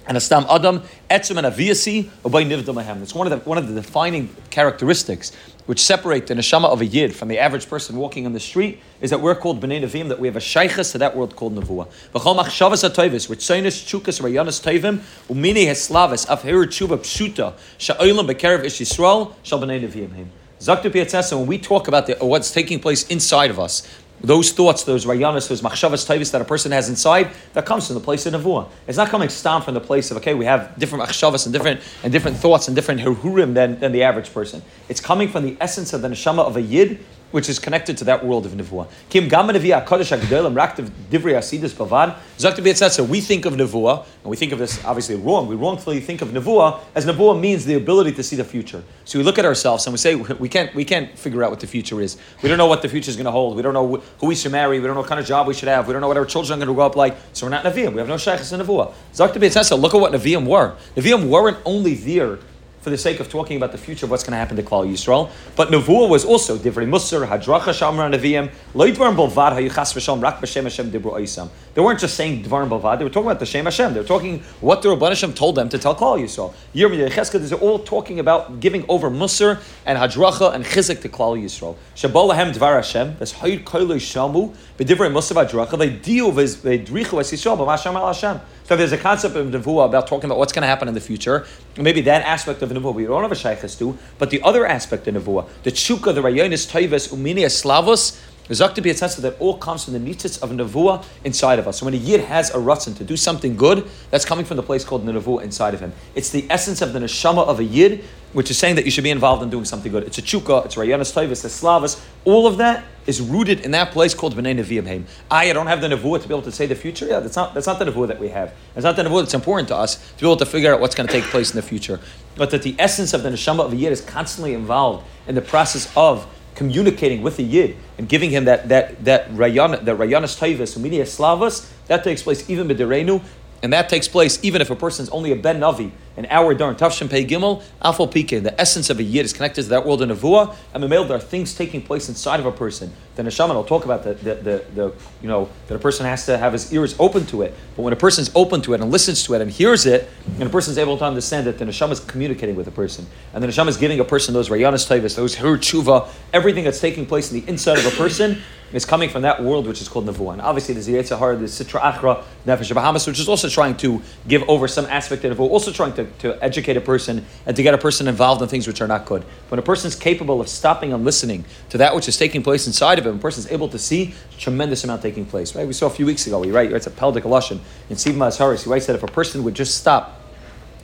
and 0.07 0.17
a 0.17 0.21
stam 0.21 0.45
adam 0.51 0.83
etzem 1.11 1.37
and 1.37 1.47
aviyasi 1.47 2.09
obay 2.25 2.47
nivdamahem. 2.47 3.03
It's 3.03 3.15
one 3.15 3.31
of 3.31 3.31
the 3.31 3.49
one 3.49 3.59
of 3.59 3.69
the 3.69 3.75
defining 3.75 4.35
characteristics 4.51 5.33
which 5.67 5.81
separate 5.81 6.27
the 6.27 6.35
neshama 6.35 6.65
of 6.65 6.81
a 6.81 6.87
yid 6.87 7.15
from 7.15 7.29
the 7.29 7.39
average 7.39 7.69
person 7.69 7.97
walking 7.97 8.27
on 8.27 8.33
the 8.33 8.41
street 8.41 8.81
is 9.01 9.11
that 9.11 9.21
we're 9.21 9.35
called 9.35 9.61
bnei 9.61 9.81
nevim, 9.81 10.09
that 10.09 10.19
we 10.19 10.27
have 10.27 10.37
a 10.37 10.41
shaykhs 10.41 10.93
to 10.93 10.99
that 10.99 11.17
world 11.17 11.37
called 11.37 11.55
nevuah. 11.55 11.87
V'chol 12.13 12.37
machshavas 12.37 12.89
hatovis, 12.89 13.29
which 13.29 13.39
soinis 13.39 13.85
chukas 13.87 14.21
rayanis 14.21 14.61
tovim 14.61 14.99
umini 15.29 15.67
heslavis 15.67 16.27
afher 16.27 16.67
tshuva 16.67 16.99
pshuta 16.99 17.55
sha'olam 17.79 18.29
bekerev 18.29 18.65
ish 18.65 18.81
Yisrael 18.81 19.35
shal 19.43 19.61
bnei 19.61 19.81
nevim. 19.81 20.27
Zaktu 20.61 20.91
Piatzesa, 20.91 21.39
when 21.39 21.47
we 21.47 21.57
talk 21.57 21.89
about 21.89 22.07
the, 22.07 22.15
what's 22.17 22.51
taking 22.51 22.81
place 22.81 23.07
inside 23.07 23.51
of 23.51 23.59
us, 23.59 23.89
those 24.23 24.53
thoughts, 24.53 24.85
those 24.85 25.05
rayanas, 25.05 25.49
those 25.49 25.63
machshavas 25.63 26.07
tavis 26.07 26.31
that 26.33 26.41
a 26.41 26.45
person 26.45 26.73
has 26.73 26.89
inside, 26.89 27.31
that 27.55 27.67
comes 27.67 27.87
from 27.87 27.95
the 27.95 28.01
place 28.01 28.27
of 28.27 28.35
nevuah. 28.35 28.69
It's 28.87 28.99
not 28.99 29.09
coming 29.09 29.29
down 29.43 29.63
from 29.63 29.75
the 29.75 29.81
place 29.81 30.11
of 30.11 30.17
okay, 30.19 30.35
we 30.35 30.45
have 30.45 30.79
different 30.79 31.05
machshavas 31.05 31.47
and 31.47 31.53
different 31.53 31.81
and 32.03 32.13
different 32.13 32.37
thoughts 32.37 32.69
and 32.69 32.75
different 32.75 33.01
hirurim 33.01 33.55
than, 33.55 33.79
than 33.81 33.93
the 33.93 34.03
average 34.03 34.33
person. 34.33 34.63
It's 34.89 35.01
coming 35.01 35.29
from 35.29 35.45
the 35.45 35.57
essence 35.61 35.93
of 35.93 36.03
the 36.03 36.09
neshama 36.09 36.41
of 36.41 36.57
a 36.57 36.63
yid 36.63 37.05
which 37.31 37.49
is 37.49 37.59
connected 37.59 37.97
to 37.99 38.05
that 38.05 38.25
world 38.25 38.47
of 38.47 38.53
nevuah. 38.53 38.89
Kim 39.09 39.29
gama 39.29 39.53
neviah 39.53 39.85
kodesh 39.85 40.17
agdolim 40.17 40.55
raktiv 40.55 40.91
asidus 41.11 41.73
bavad. 41.73 42.17
Zakti 42.39 43.09
We 43.09 43.21
think 43.21 43.45
of 43.45 43.55
nevuah, 43.55 44.05
and 44.23 44.31
we 44.31 44.37
think 44.37 44.53
of 44.53 44.59
this 44.59 44.83
obviously 44.85 45.17
wrong. 45.17 45.47
We 45.47 45.57
wrongfully 45.57 46.01
think 46.01 46.23
of 46.23 46.29
nevuah 46.29 46.81
as 46.95 47.07
nevuah 47.07 47.41
means 47.41 47.65
the 47.65 47.75
ability 47.75 48.13
to 48.13 48.23
see 48.23 48.37
the 48.37 48.45
future. 48.45 48.83
So 49.05 49.19
we 49.19 49.25
look 49.25 49.39
at 49.39 49.45
ourselves 49.45 49.87
and 49.87 49.93
we 49.93 49.99
say 49.99 50.15
we 50.15 50.49
can't 50.49 50.75
we 50.75 50.85
can't 50.85 51.17
figure 51.19 51.43
out 51.45 51.51
what 51.51 51.61
the 51.61 51.67
future 51.67 52.01
is. 52.01 52.17
We 52.43 52.49
don't 52.49 52.59
know 52.59 52.67
what 52.67 52.83
the 52.83 52.89
future 52.89 53.11
is 53.11 53.17
going 53.17 53.27
to 53.27 53.31
hold. 53.31 53.57
We 53.57 53.63
don't 53.63 53.75
know 53.75 54.03
who 54.19 54.27
we 54.27 54.35
should 54.35 54.53
marry. 54.53 54.81
We 54.81 54.87
don't 54.87 54.95
know 54.95 55.01
what 55.01 55.09
kind 55.09 55.21
of 55.21 55.27
job 55.27 55.47
we 55.47 55.55
should 55.55 55.69
have. 55.69 55.87
We 55.87 55.93
don't 55.93 56.01
know 56.01 56.09
what 56.09 56.17
our 56.17 56.27
children 56.27 56.57
are 56.57 56.65
going 56.65 56.69
to 56.69 56.75
grow 56.75 56.87
up 56.87 56.97
like. 56.97 57.17
So 57.33 57.47
we're 57.47 57.51
not 57.51 57.65
neviim. 57.65 57.93
We 57.93 57.99
have 57.99 58.09
no 58.09 58.17
shaykhs 58.17 58.53
in 58.53 58.61
nevuah. 58.61 58.93
Zakti 59.15 59.81
Look 59.81 59.95
at 59.95 60.01
what 60.01 60.13
neviim 60.13 60.47
were. 60.47 60.77
Neviim 60.97 61.29
weren't 61.29 61.59
only 61.65 61.95
there 61.95 62.39
for 62.81 62.91
the 62.91 62.99
sake 62.99 63.21
of 63.21 63.29
talking 63.29 63.57
about 63.57 63.73
the 63.73 63.79
future 63.79 64.07
of 64.07 64.11
what's 64.11 64.23
going 64.23 64.33
to 64.33 64.39
happen 64.39 64.57
to 64.57 64.63
Klal 64.63 64.91
Yisrael. 64.91 65.31
But 65.55 65.69
Nevuah 65.69 66.09
was 66.09 66.25
also 66.25 66.57
Divrei 66.57 66.89
Musar, 66.89 67.27
Hadracha 67.29 67.75
Shamra 67.75 68.13
Neviim, 68.13 68.51
Loitvar 68.75 69.15
Bolvad 69.15 69.53
Hayuchas 69.53 69.93
V'Shalom 69.95 70.23
Rak 70.23 70.41
B'Shem 70.41 70.63
Hashem 70.63 70.91
Dibru 70.91 71.13
Oisam. 71.13 71.51
They 71.75 71.83
weren't 71.83 72.01
just 72.01 72.17
saying 72.17 72.45
Dvar 72.45 72.67
Bolvad, 72.69 72.99
they 72.99 73.05
were 73.05 73.11
talking 73.11 73.29
about 73.29 73.39
the 73.39 73.47
Shem 73.47 73.67
Hashem. 73.67 73.93
They 73.93 74.01
were 74.01 74.07
talking 74.07 74.43
what 74.61 74.81
the 74.81 74.89
Rabban 74.89 75.09
Hashem 75.09 75.35
told 75.35 75.57
them 75.57 75.69
to 75.69 75.79
tell 75.79 75.95
Klal 75.95 76.19
Yisrael. 76.19 76.55
Yirmiyah 76.75 77.11
Chesed, 77.11 77.49
they're 77.49 77.59
all 77.59 77.79
talking 77.79 78.19
about 78.19 78.61
giving 78.61 78.85
over 78.89 79.11
Musar 79.11 79.61
and 79.85 79.99
Hadracha 79.99 80.55
and 80.55 80.65
Chizik 80.65 81.03
to 81.03 81.09
Klal 81.11 81.41
Yisrael. 81.41 81.77
Shabolahem 81.95 82.55
Dvar 82.55 82.77
Hashem, 82.77 83.17
this 83.19 83.35
Hayud 83.35 83.65
Koilo 83.65 83.97
Shamu, 83.97 84.55
B'Divrei 84.79 85.13
Musar 85.13 85.45
Hadracha, 85.45 85.79
they 85.79 85.91
deal 85.91 86.33
with 86.33 86.63
Drichu 86.63 87.21
Es 87.21 87.31
Yisrael, 87.31 87.59
B'Mashem 87.59 87.95
Al 87.95 88.07
Hashem. 88.07 88.41
So 88.71 88.77
there's 88.77 88.93
a 88.93 88.99
concept 88.99 89.35
of 89.35 89.49
nevuah 89.49 89.87
about 89.87 90.07
talking 90.07 90.27
about 90.27 90.39
what's 90.39 90.53
going 90.53 90.63
to 90.63 90.69
happen 90.69 90.87
in 90.87 90.95
the 90.95 91.01
future. 91.01 91.45
Maybe 91.77 92.03
that 92.03 92.23
aspect 92.23 92.63
of 92.63 92.71
nevuah 92.71 92.95
we 92.95 93.05
don't 93.05 93.21
have 93.21 93.33
a 93.33 93.35
shaykhs 93.35 93.77
to, 93.81 93.99
but 94.17 94.31
the 94.31 94.41
other 94.43 94.65
aspect 94.65 95.09
of 95.09 95.17
nevuah, 95.17 95.49
the 95.65 95.73
tshuka, 95.73 96.15
the 96.15 96.21
rayonis, 96.21 96.71
toivus, 96.71 97.13
umini, 97.13 97.47
slavos, 97.47 98.21
a 98.49 98.53
tensor 98.53 99.23
that 99.23 99.37
all 99.41 99.59
comes 99.59 99.85
from 99.85 99.95
the 99.95 99.99
nitzitz 99.99 100.41
of 100.41 100.51
nevuah 100.51 101.05
inside 101.25 101.59
of 101.59 101.67
us. 101.67 101.79
So 101.79 101.85
when 101.85 101.95
a 101.95 101.97
yid 101.97 102.21
has 102.21 102.51
a 102.51 102.59
ratzon 102.59 102.97
to 102.99 103.03
do 103.03 103.17
something 103.17 103.57
good, 103.57 103.89
that's 104.13 104.25
coming 104.25 104.45
from 104.45 104.57
the 104.57 104.63
place 104.63 104.85
called 104.85 105.05
nevuah 105.05 105.43
inside 105.43 105.75
of 105.75 105.81
him. 105.81 105.93
It's 106.15 106.31
the 106.31 106.47
essence 106.49 106.81
of 106.81 106.93
the 106.93 107.01
neshama 107.01 107.45
of 107.45 107.59
a 107.59 107.65
yid, 107.65 108.05
which 108.35 108.53
is 108.53 108.59
saying 108.59 108.77
that 108.77 108.85
you 108.85 108.93
should 108.93 109.03
be 109.03 109.11
involved 109.11 109.43
in 109.43 109.51
doing 109.51 109.65
something 109.65 109.91
good. 109.91 110.05
It's 110.05 110.19
a 110.19 110.23
chukah, 110.23 110.65
it's 110.65 110.77
Rayonis, 110.77 111.13
toivus, 111.13 111.45
it's 111.45 111.61
slavas. 111.61 112.01
All 112.25 112.47
of 112.47 112.59
that 112.59 112.85
is 113.11 113.21
rooted 113.21 113.61
in 113.61 113.73
that 113.73 113.91
place 113.91 114.15
called 114.15 114.35
b'nei 114.35 114.57
neviim 114.59 114.87
Haim. 114.87 115.07
I 115.31 115.53
don't 115.53 115.67
have 115.67 115.81
the 115.81 115.89
nevuah 115.89 116.23
to 116.23 116.29
be 116.29 116.33
able 116.33 116.43
to 116.43 116.53
say 116.53 116.67
the 116.67 116.75
future. 116.75 117.07
Yeah, 117.07 117.21
that's 117.21 117.37
not 117.37 117.53
that's 117.53 117.67
not 117.67 117.79
the 117.79 117.85
nevuah 117.85 118.09
that 118.09 118.21
we 118.21 118.29
have. 118.29 118.55
It's 118.75 118.85
not 118.85 118.97
the 118.97 119.03
nevuah 119.03 119.23
that's 119.23 119.35
important 119.35 119.69
to 119.69 119.77
us 119.77 119.97
to 120.13 120.21
be 120.21 120.27
able 120.27 120.37
to 120.37 120.47
figure 120.47 120.73
out 120.73 120.81
what's 120.81 120.95
going 120.95 121.07
to 121.07 121.13
take 121.13 121.25
place 121.25 121.51
in 121.51 121.57
the 121.57 121.63
future. 121.63 122.01
But 122.37 122.51
that 122.53 122.63
the 122.63 122.77
essence 122.79 123.13
of 123.13 123.23
the 123.23 123.31
neshama 123.31 123.67
of 123.67 123.73
a 123.73 123.77
yid 123.77 123.93
is 123.93 124.01
constantly 124.01 124.55
involved 124.55 125.05
in 125.27 125.35
the 125.35 125.43
process 125.43 125.93
of 125.97 126.27
communicating 126.55 127.23
with 127.23 127.37
the 127.37 127.43
yid 127.43 127.77
and 127.99 128.09
giving 128.09 128.31
him 128.31 128.45
that 128.45 128.69
that 128.69 129.05
that 129.05 129.29
rayana 129.31 129.85
that 129.85 129.97
rayanas 129.97 130.39
taivas 130.39 130.79
uminia 130.79 131.07
slavas 131.07 131.71
that 131.89 132.05
takes 132.05 132.23
place 132.23 132.49
even 132.49 132.69
b'derenu 132.69 133.23
and 133.63 133.73
that 133.73 133.89
takes 133.89 134.09
place 134.09 134.39
even 134.43 134.61
if 134.61 134.71
a 134.71 134.77
person 134.77 135.03
is 135.03 135.11
only 135.11 135.33
a 135.33 135.37
ben 135.37 135.59
navi 135.61 135.91
an 136.17 136.27
hour 136.27 136.55
during 136.55 136.77
Tafshin 136.77 137.09
Pei 137.09 137.25
Gimel, 137.25 137.63
Afal 137.83 138.13
Pike, 138.13 138.43
the 138.43 138.61
essence 138.61 138.91
of 138.91 138.99
a 138.99 139.03
Yid 139.03 139.25
is 139.25 139.33
connected 139.33 139.63
to 139.63 139.69
that 139.71 139.87
world 139.87 140.03
in 140.03 140.11
Nevuah, 140.11 140.55
and 140.75 140.83
Mamel, 140.83 141.07
there 141.07 141.17
are 141.17 141.21
things 141.21 141.55
taking 141.55 141.81
place 141.81 142.09
inside 142.09 142.41
of 142.41 142.47
a 142.47 142.53
person. 142.53 142.93
The 143.15 143.23
Neshama 143.23 143.55
will 143.55 143.65
talk 143.65 143.85
about 143.85 144.03
the, 144.03 144.15
the, 144.15 144.35
the, 144.35 144.65
the, 144.75 144.95
you 145.23 145.29
know, 145.29 145.49
that 145.69 145.75
a 145.75 145.79
person 145.79 146.07
has 146.07 146.27
to 146.27 146.39
have 146.39 146.53
his 146.53 146.73
ears 146.73 146.95
open 146.99 147.27
to 147.27 147.43
it. 147.43 147.55
But 147.77 147.83
when 147.83 147.93
a 147.93 147.97
person's 147.97 148.31
open 148.35 148.63
to 148.63 148.75
it 148.75 148.81
and 148.81 148.91
listens 148.91 149.23
to 149.25 149.35
it 149.35 149.41
and 149.41 149.51
hears 149.51 149.87
it, 149.87 150.09
and 150.39 150.43
a 150.43 150.49
person's 150.49 150.79
able 150.79 150.97
to 150.99 151.05
understand 151.05 151.47
that 151.47 151.59
the 151.59 151.65
Neshama 151.65 151.93
is 151.93 152.01
communicating 152.01 152.57
with 152.57 152.67
a 152.67 152.73
person. 152.73 153.07
And 153.35 153.43
the 153.43 153.49
Neshama 153.49 153.69
is 153.69 153.77
giving 153.77 154.01
a 154.01 154.05
person 154.05 154.35
those 154.35 154.49
Rayanas 154.49 154.89
Taivas, 154.89 155.17
those 155.17 155.35
Her 155.37 155.57
Tshuva, 155.57 156.09
everything 156.33 156.65
that's 156.65 156.81
taking 156.81 157.07
place 157.07 157.33
in 157.33 157.41
the 157.41 157.49
inside 157.49 157.79
of 157.79 157.87
a 157.87 157.91
person 157.91 158.41
is 158.73 158.85
coming 158.85 159.11
from 159.11 159.23
that 159.23 159.43
world 159.43 159.67
which 159.67 159.81
is 159.81 159.89
called 159.89 160.07
Nevuah. 160.07 160.35
And 160.35 160.43
obviously 160.43 160.75
there's 160.75 160.87
the 160.87 160.95
Yetzirah, 160.95 161.39
the 161.39 161.47
Sitra 161.47 161.81
Achra, 161.81 162.23
Nefesh 162.47 162.73
Bahamas, 162.75 163.07
which 163.07 163.19
is 163.19 163.29
also 163.29 163.49
trying 163.49 163.77
to 163.79 164.01
give 164.29 164.43
over 164.49 164.69
some 164.69 164.87
aspect 164.87 165.25
of 165.25 165.37
Nevuah, 165.37 165.51
also 165.51 165.73
trying 165.73 165.95
to, 165.95 166.00
to 166.21 166.43
educate 166.43 166.77
a 166.77 166.81
person 166.81 167.25
and 167.47 167.57
to 167.57 167.63
get 167.63 167.75
a 167.75 167.79
person 167.79 168.09
involved 168.09 168.43
in 168.43 168.49
things 168.49 168.67
which 168.67 168.81
are 168.81 168.87
not 168.87 169.07
good. 169.07 169.23
When 169.49 169.59
a 169.59 169.63
person 169.63 169.89
is 169.89 169.95
capable 169.95 170.41
of 170.41 170.49
stopping 170.49 170.93
and 170.93 171.05
listening 171.05 171.45
to 171.71 171.79
that 171.79 171.95
which 171.95 172.09
is 172.09 172.17
taking 172.17 172.43
place 172.43 172.67
inside 172.67 172.99
of 172.99 173.07
him, 173.07 173.17
a 173.17 173.19
person 173.19 173.45
is 173.45 173.51
able 173.51 173.69
to 173.69 173.79
see 173.79 174.15
tremendous 174.39 174.85
amount 174.85 175.03
taking 175.03 175.27
place. 175.27 175.55
Right? 175.55 175.67
We 175.67 175.73
saw 175.73 175.87
a 175.87 175.91
few 175.91 176.07
weeks 176.07 176.27
ago, 176.27 176.43
he 176.43 176.51
writes, 176.51 176.73
it's 176.73 176.87
a 176.87 176.91
Peldik 176.91 177.23
Alashan 177.23 177.61
in 177.89 177.97
Sivma 177.97 178.37
Haris, 178.37 178.65
he 178.65 178.71
writes 178.71 178.87
that 178.87 178.97
if 178.97 179.03
a 179.03 179.09
person 179.09 179.45
would 179.45 179.55
just 179.55 179.77
stop 179.77 180.21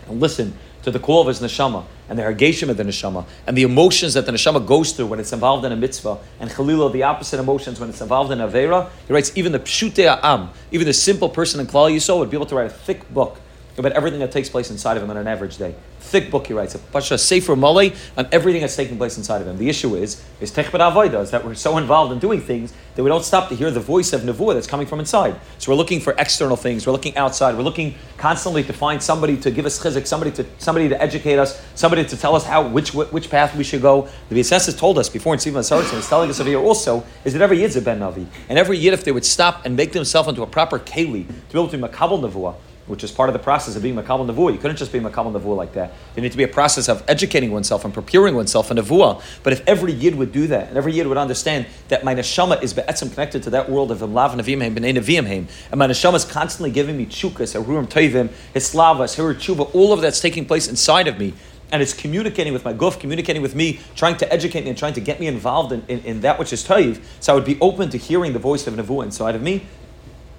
and 0.08 0.20
listen 0.20 0.54
to 0.86 0.92
the 0.92 1.00
call 1.00 1.20
of 1.20 1.26
his 1.26 1.40
neshama 1.40 1.84
and 2.08 2.16
the 2.16 2.22
hargeshim 2.22 2.68
of 2.68 2.76
the 2.76 2.84
neshama 2.84 3.26
and 3.48 3.58
the 3.58 3.64
emotions 3.64 4.14
that 4.14 4.24
the 4.24 4.30
neshama 4.30 4.64
goes 4.64 4.92
through 4.92 5.06
when 5.06 5.18
it's 5.18 5.32
involved 5.32 5.64
in 5.64 5.72
a 5.72 5.76
mitzvah 5.76 6.16
and 6.38 6.48
chalila 6.48 6.92
the 6.92 7.02
opposite 7.02 7.40
emotions 7.40 7.80
when 7.80 7.88
it's 7.88 8.00
involved 8.00 8.30
in 8.30 8.38
avera. 8.38 8.88
He 9.08 9.12
writes 9.12 9.36
even 9.36 9.50
the 9.50 9.58
pshute 9.58 10.20
am, 10.22 10.50
even 10.70 10.86
the 10.86 10.92
simple 10.92 11.28
person 11.28 11.58
in 11.58 11.66
Klal 11.66 11.90
Yisrael 11.90 12.20
would 12.20 12.30
be 12.30 12.36
able 12.36 12.46
to 12.46 12.54
write 12.54 12.66
a 12.66 12.70
thick 12.70 13.12
book 13.12 13.40
about 13.78 13.92
everything 13.92 14.20
that 14.20 14.32
takes 14.32 14.48
place 14.48 14.70
inside 14.70 14.96
of 14.96 15.02
him 15.02 15.10
on 15.10 15.16
an 15.16 15.26
average 15.26 15.58
day. 15.58 15.74
Thick 16.00 16.30
book, 16.30 16.46
he 16.46 16.52
writes, 16.52 16.74
a 16.74 16.78
Pasha 16.78 17.18
Sefer 17.18 17.56
Mole 17.56 17.90
on 18.16 18.28
everything 18.32 18.60
that's 18.60 18.76
taking 18.76 18.96
place 18.96 19.16
inside 19.16 19.42
of 19.42 19.48
him. 19.48 19.58
The 19.58 19.68
issue 19.68 19.96
is, 19.96 20.24
is 20.40 20.52
Techbet 20.52 20.80
Avodah, 20.80 21.20
is 21.20 21.30
that 21.32 21.44
we're 21.44 21.54
so 21.54 21.78
involved 21.78 22.12
in 22.12 22.18
doing 22.18 22.40
things 22.40 22.72
that 22.94 23.02
we 23.02 23.08
don't 23.08 23.24
stop 23.24 23.48
to 23.48 23.54
hear 23.54 23.70
the 23.70 23.80
voice 23.80 24.12
of 24.12 24.22
Nevuah 24.22 24.54
that's 24.54 24.66
coming 24.66 24.86
from 24.86 25.00
inside. 25.00 25.38
So 25.58 25.72
we're 25.72 25.76
looking 25.76 26.00
for 26.00 26.14
external 26.18 26.56
things, 26.56 26.86
we're 26.86 26.92
looking 26.92 27.16
outside, 27.16 27.56
we're 27.56 27.62
looking 27.62 27.94
constantly 28.16 28.62
to 28.64 28.72
find 28.72 29.02
somebody 29.02 29.36
to 29.38 29.50
give 29.50 29.66
us 29.66 29.82
chizik, 29.82 30.06
somebody 30.06 30.30
to 30.32 30.46
somebody 30.58 30.88
to 30.88 31.00
educate 31.00 31.38
us, 31.38 31.60
somebody 31.74 32.04
to 32.04 32.16
tell 32.16 32.34
us 32.34 32.44
how 32.44 32.66
which 32.66 32.94
which 32.94 33.28
path 33.28 33.54
we 33.56 33.64
should 33.64 33.82
go. 33.82 34.08
The 34.28 34.40
V'Yasses 34.40 34.66
has 34.66 34.76
told 34.76 34.98
us 34.98 35.08
before 35.08 35.34
in 35.34 35.40
Sivan 35.40 35.64
Sarson, 35.64 35.98
is 35.98 36.08
telling 36.08 36.30
us 36.30 36.40
over 36.40 36.48
here 36.48 36.60
also, 36.60 37.04
is 37.24 37.32
that 37.34 37.42
every 37.42 37.60
Yid's 37.60 37.76
a 37.76 37.82
Ben 37.82 38.00
Navi. 38.00 38.26
And 38.48 38.58
every 38.58 38.78
Yid, 38.78 38.94
if 38.94 39.04
they 39.04 39.12
would 39.12 39.24
stop 39.24 39.66
and 39.66 39.76
make 39.76 39.92
themselves 39.92 40.28
into 40.28 40.42
a 40.42 40.46
proper 40.46 40.78
Keli, 40.78 41.26
to 41.26 41.52
be 41.52 41.58
able 41.58 41.68
to 41.68 41.78
Makabal 41.78 42.20
Nevuah, 42.20 42.54
which 42.86 43.02
is 43.02 43.10
part 43.10 43.28
of 43.28 43.32
the 43.32 43.38
process 43.38 43.76
of 43.76 43.82
being 43.82 43.96
Makabal 43.96 44.30
Nevuah. 44.30 44.52
You 44.52 44.58
couldn't 44.58 44.76
just 44.76 44.92
be 44.92 45.00
Makabal 45.00 45.38
Nevuah 45.38 45.56
like 45.56 45.72
that. 45.72 45.92
There 46.14 46.22
need 46.22 46.32
to 46.32 46.38
be 46.38 46.44
a 46.44 46.48
process 46.48 46.88
of 46.88 47.02
educating 47.08 47.50
oneself 47.50 47.84
and 47.84 47.92
preparing 47.92 48.34
oneself 48.34 48.70
in 48.70 48.76
Nevuah. 48.76 49.22
But 49.42 49.52
if 49.52 49.66
every 49.66 49.92
Yid 49.92 50.14
would 50.14 50.32
do 50.32 50.46
that, 50.48 50.68
and 50.68 50.76
every 50.76 50.92
Yid 50.92 51.06
would 51.06 51.18
understand 51.18 51.66
that 51.88 52.04
my 52.04 52.14
neshama 52.14 52.62
is 52.62 52.74
be'etzim 52.74 53.10
connected 53.10 53.42
to 53.44 53.50
that 53.50 53.70
world 53.70 53.90
of 53.90 54.02
Lav 54.02 54.32
Nevi'im 54.32 54.60
Heim, 54.62 54.74
B'nei 54.74 54.96
Nevi'im 54.96 55.26
Heim, 55.26 55.48
and 55.70 55.78
my 55.78 55.86
neshama 55.86 56.14
is 56.14 56.24
constantly 56.24 56.70
giving 56.70 56.96
me 56.96 57.06
chukas, 57.06 57.60
Arurim 57.60 57.88
Toivim, 57.88 58.28
Hislavas, 58.54 59.16
Tshuva, 59.16 59.74
all 59.74 59.92
of 59.92 60.00
that's 60.00 60.20
taking 60.20 60.44
place 60.44 60.68
inside 60.68 61.08
of 61.08 61.18
me, 61.18 61.34
and 61.72 61.82
it's 61.82 61.92
communicating 61.92 62.52
with 62.52 62.64
my 62.64 62.72
guf, 62.72 63.00
communicating 63.00 63.42
with 63.42 63.54
me, 63.54 63.80
trying 63.96 64.16
to 64.16 64.32
educate 64.32 64.62
me 64.64 64.70
and 64.70 64.78
trying 64.78 64.94
to 64.94 65.00
get 65.00 65.18
me 65.18 65.26
involved 65.26 65.72
in, 65.72 65.84
in, 65.88 66.00
in 66.00 66.20
that 66.20 66.38
which 66.38 66.52
is 66.52 66.64
Taiv, 66.64 67.02
so 67.18 67.32
I 67.32 67.34
would 67.34 67.44
be 67.44 67.58
open 67.60 67.90
to 67.90 67.98
hearing 67.98 68.32
the 68.32 68.38
voice 68.38 68.66
of 68.66 68.74
Nevuah 68.74 69.04
inside 69.04 69.34
of 69.34 69.42
me, 69.42 69.66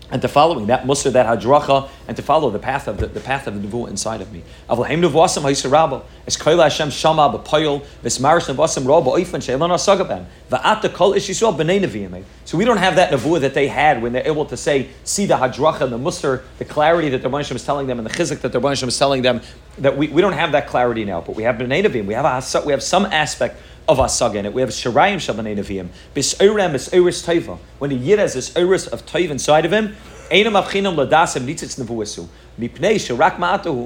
and 0.10 0.22
to 0.22 0.28
following 0.28 0.68
that 0.68 0.84
musr, 0.84 1.12
that 1.12 1.26
hadracha, 1.26 1.90
and 2.08 2.16
to 2.16 2.24
follow 2.24 2.50
the 2.50 2.60
path 2.60 2.88
of 2.88 2.98
the, 2.98 3.08
the 3.08 3.20
path 3.20 3.48
of 3.48 3.62
the 3.62 3.68
nevuah 3.68 3.90
inside 3.90 4.22
of 4.22 4.32
me. 4.32 4.44
Avlahem 4.70 5.02
nevuasam 5.02 5.44
haisarabo. 5.44 6.04
Es 6.26 6.38
koila 6.38 6.64
Hashem 6.64 6.90
shama 6.90 7.30
b'poyol 7.38 7.86
v'smarish 8.04 8.54
nevuasam 8.54 8.88
ro 8.88 9.02
ba'oifen 9.02 9.42
she'elon 9.42 9.70
asagabem 9.72 10.26
va'ata 10.50 10.94
kol 10.94 11.14
ish 11.14 11.28
b'nei 11.28 11.82
neviim. 11.82 12.24
So 12.46 12.58
we 12.58 12.64
don't 12.64 12.78
have 12.78 12.96
that 12.96 13.12
nevuah 13.12 13.42
that 13.42 13.54
they 13.54 13.68
had 13.68 14.02
when 14.02 14.14
they're 14.14 14.28
able 14.28 14.46
to 14.46 14.56
say, 14.56 14.90
see 15.04 15.26
the 15.26 15.36
hadracha, 15.36 15.90
the 15.90 15.98
musr, 15.98 16.44
the 16.58 16.66
clarity 16.66 17.10
that 17.10 17.22
the 17.22 17.30
Rebbeinu 17.30 17.56
is 17.56 17.66
telling 17.66 17.88
them, 17.88 18.00
and 18.00 18.08
the 18.08 18.14
chizik 18.14 18.40
that 18.42 18.52
the 18.54 18.62
Rebbeinu 18.62 18.88
is 18.88 18.98
telling 18.98 19.22
them. 19.22 19.42
That 19.80 19.98
we, 19.98 20.08
we 20.08 20.22
don't 20.22 20.34
have 20.34 20.54
that 20.54 20.68
clarity 20.68 21.06
now, 21.06 21.22
but 21.22 21.36
we 21.36 21.44
have 21.44 21.58
b'nei 21.58 21.84
neviim. 21.84 22.06
We 22.06 22.14
have 22.14 22.26
a, 22.26 22.66
we 22.66 22.72
have 22.72 22.82
some 22.82 23.06
aspect 23.06 23.60
of 23.88 23.98
Asaga 23.98 24.36
in 24.36 24.46
it. 24.46 24.54
We 24.54 24.62
have 24.62 24.70
Shirayim 24.72 25.16
Shabbanei 25.16 25.58
Nevi'im. 25.58 25.90
Bis'orem 26.14 26.74
is 26.74 26.94
Oris 26.94 27.26
Taiva. 27.26 27.58
When 27.80 27.90
the 27.90 27.96
Yid 27.96 28.20
has 28.20 28.34
this 28.34 28.56
Oris 28.56 28.88
of 28.88 29.06
Taiva 29.06 29.32
inside 29.32 29.66
of 29.66 29.72
him, 29.72 29.96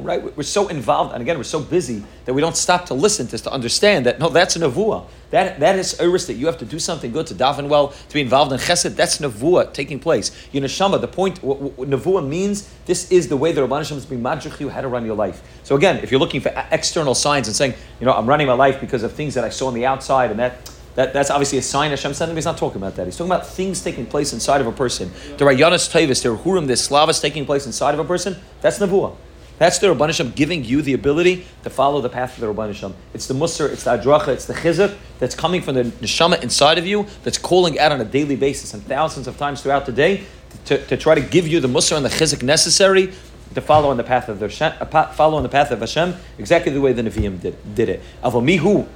Right? 0.03 0.37
We're 0.37 0.43
so 0.43 0.67
involved, 0.69 1.13
and 1.13 1.21
again, 1.21 1.37
we're 1.37 1.43
so 1.43 1.59
busy 1.59 2.03
that 2.25 2.33
we 2.33 2.41
don't 2.41 2.55
stop 2.55 2.85
to 2.85 2.93
listen 2.93 3.27
to, 3.27 3.37
to 3.37 3.51
understand 3.51 4.05
that 4.05 4.19
no, 4.19 4.29
that's 4.29 4.55
a 4.55 4.59
nevuah. 4.59 5.05
That 5.31 5.59
that 5.59 5.77
is 5.77 5.99
iris 5.99 6.27
that 6.27 6.33
you 6.33 6.45
have 6.45 6.57
to 6.59 6.65
do 6.65 6.79
something 6.79 7.11
good 7.11 7.27
to 7.27 7.35
daven 7.35 7.67
well, 7.67 7.89
to 7.89 8.13
be 8.13 8.21
involved 8.21 8.51
in 8.53 8.59
chesed. 8.59 8.95
That's 8.95 9.17
nevuah 9.17 9.73
taking 9.73 9.99
place. 9.99 10.31
You 10.51 10.61
neshama. 10.61 10.99
The 11.01 11.07
point 11.07 11.43
what, 11.43 11.59
what 11.61 11.89
nevuah 11.89 12.25
means. 12.27 12.69
This 12.85 13.11
is 13.11 13.27
the 13.27 13.37
way 13.37 13.51
the 13.51 13.61
Rabban 13.61 13.79
Hashem 13.79 13.97
is 13.97 14.05
being 14.05 14.21
magic 14.21 14.59
you 14.59 14.69
how 14.69 14.81
to 14.81 14.87
run 14.87 15.05
your 15.05 15.15
life. 15.15 15.41
So 15.63 15.75
again, 15.75 15.97
if 15.97 16.11
you're 16.11 16.19
looking 16.19 16.41
for 16.41 16.51
external 16.71 17.15
signs 17.15 17.47
and 17.47 17.55
saying, 17.55 17.73
you 17.99 18.05
know, 18.05 18.13
I'm 18.13 18.27
running 18.27 18.47
my 18.47 18.53
life 18.53 18.79
because 18.81 19.03
of 19.03 19.13
things 19.13 19.33
that 19.35 19.43
I 19.43 19.49
saw 19.49 19.67
on 19.67 19.73
the 19.73 19.85
outside, 19.85 20.31
and 20.31 20.39
that 20.39 20.69
that, 20.95 21.13
that's 21.13 21.29
obviously 21.29 21.57
a 21.57 21.61
sign 21.61 21.91
Hashem 21.91 22.13
sent 22.13 22.29
him. 22.29 22.35
He's 22.35 22.45
not 22.45 22.57
talking 22.57 22.81
about 22.81 22.95
that. 22.95 23.05
He's 23.05 23.17
talking 23.17 23.31
about 23.31 23.47
things 23.47 23.81
taking 23.81 24.05
place 24.05 24.33
inside 24.33 24.61
of 24.61 24.67
a 24.67 24.71
person. 24.71 25.11
There 25.37 25.47
are 25.47 25.53
Yanas 25.53 25.89
Tavis, 25.89 26.25
are 26.25 26.37
Hurim, 26.37 26.67
there's 26.67 26.81
Slavas 26.81 27.21
taking 27.21 27.45
place 27.45 27.65
inside 27.65 27.93
of 27.93 27.99
a 27.99 28.03
person. 28.03 28.37
That's 28.61 28.79
Nevuah. 28.79 29.15
That's 29.61 29.77
the 29.77 29.93
Rabban 29.93 30.07
Hashem 30.07 30.31
giving 30.31 30.65
you 30.65 30.81
the 30.81 30.93
ability 30.93 31.45
to 31.63 31.69
follow 31.69 32.01
the 32.01 32.09
path 32.09 32.35
of 32.35 32.41
the 32.41 32.51
Rabban 32.51 32.67
Hashem. 32.69 32.95
It's 33.13 33.27
the 33.27 33.35
Musar, 33.35 33.71
it's 33.71 33.83
the 33.83 33.91
Adracha, 33.91 34.29
it's 34.29 34.45
the 34.45 34.55
Chizuk 34.55 34.97
that's 35.19 35.35
coming 35.35 35.61
from 35.61 35.75
the 35.75 35.83
Neshama 35.83 36.41
inside 36.41 36.79
of 36.79 36.87
you 36.87 37.05
that's 37.23 37.37
calling 37.37 37.77
out 37.77 37.91
on 37.91 38.01
a 38.01 38.05
daily 38.05 38.35
basis 38.35 38.73
and 38.73 38.81
thousands 38.83 39.27
of 39.27 39.37
times 39.37 39.61
throughout 39.61 39.85
the 39.85 39.91
day 39.91 40.23
to, 40.65 40.83
to 40.87 40.97
try 40.97 41.13
to 41.13 41.21
give 41.21 41.47
you 41.47 41.59
the 41.59 41.67
Musar 41.67 41.95
and 41.95 42.03
the 42.03 42.09
Chizuk 42.09 42.41
necessary 42.41 43.13
to 43.53 43.61
follow 43.61 43.91
on 43.91 43.97
the 43.97 44.03
path 44.03 44.29
of 44.29 44.39
the 44.39 44.45
uh, 44.81 45.13
follow 45.13 45.37
on 45.37 45.43
the 45.43 45.49
path 45.49 45.69
of 45.69 45.79
Hashem 45.79 46.15
exactly 46.39 46.71
the 46.71 46.81
way 46.81 46.93
the 46.93 47.03
Nevi'im 47.03 47.39
did, 47.39 47.75
did 47.75 47.89
it. 47.89 48.01
Avomihu 48.23 48.87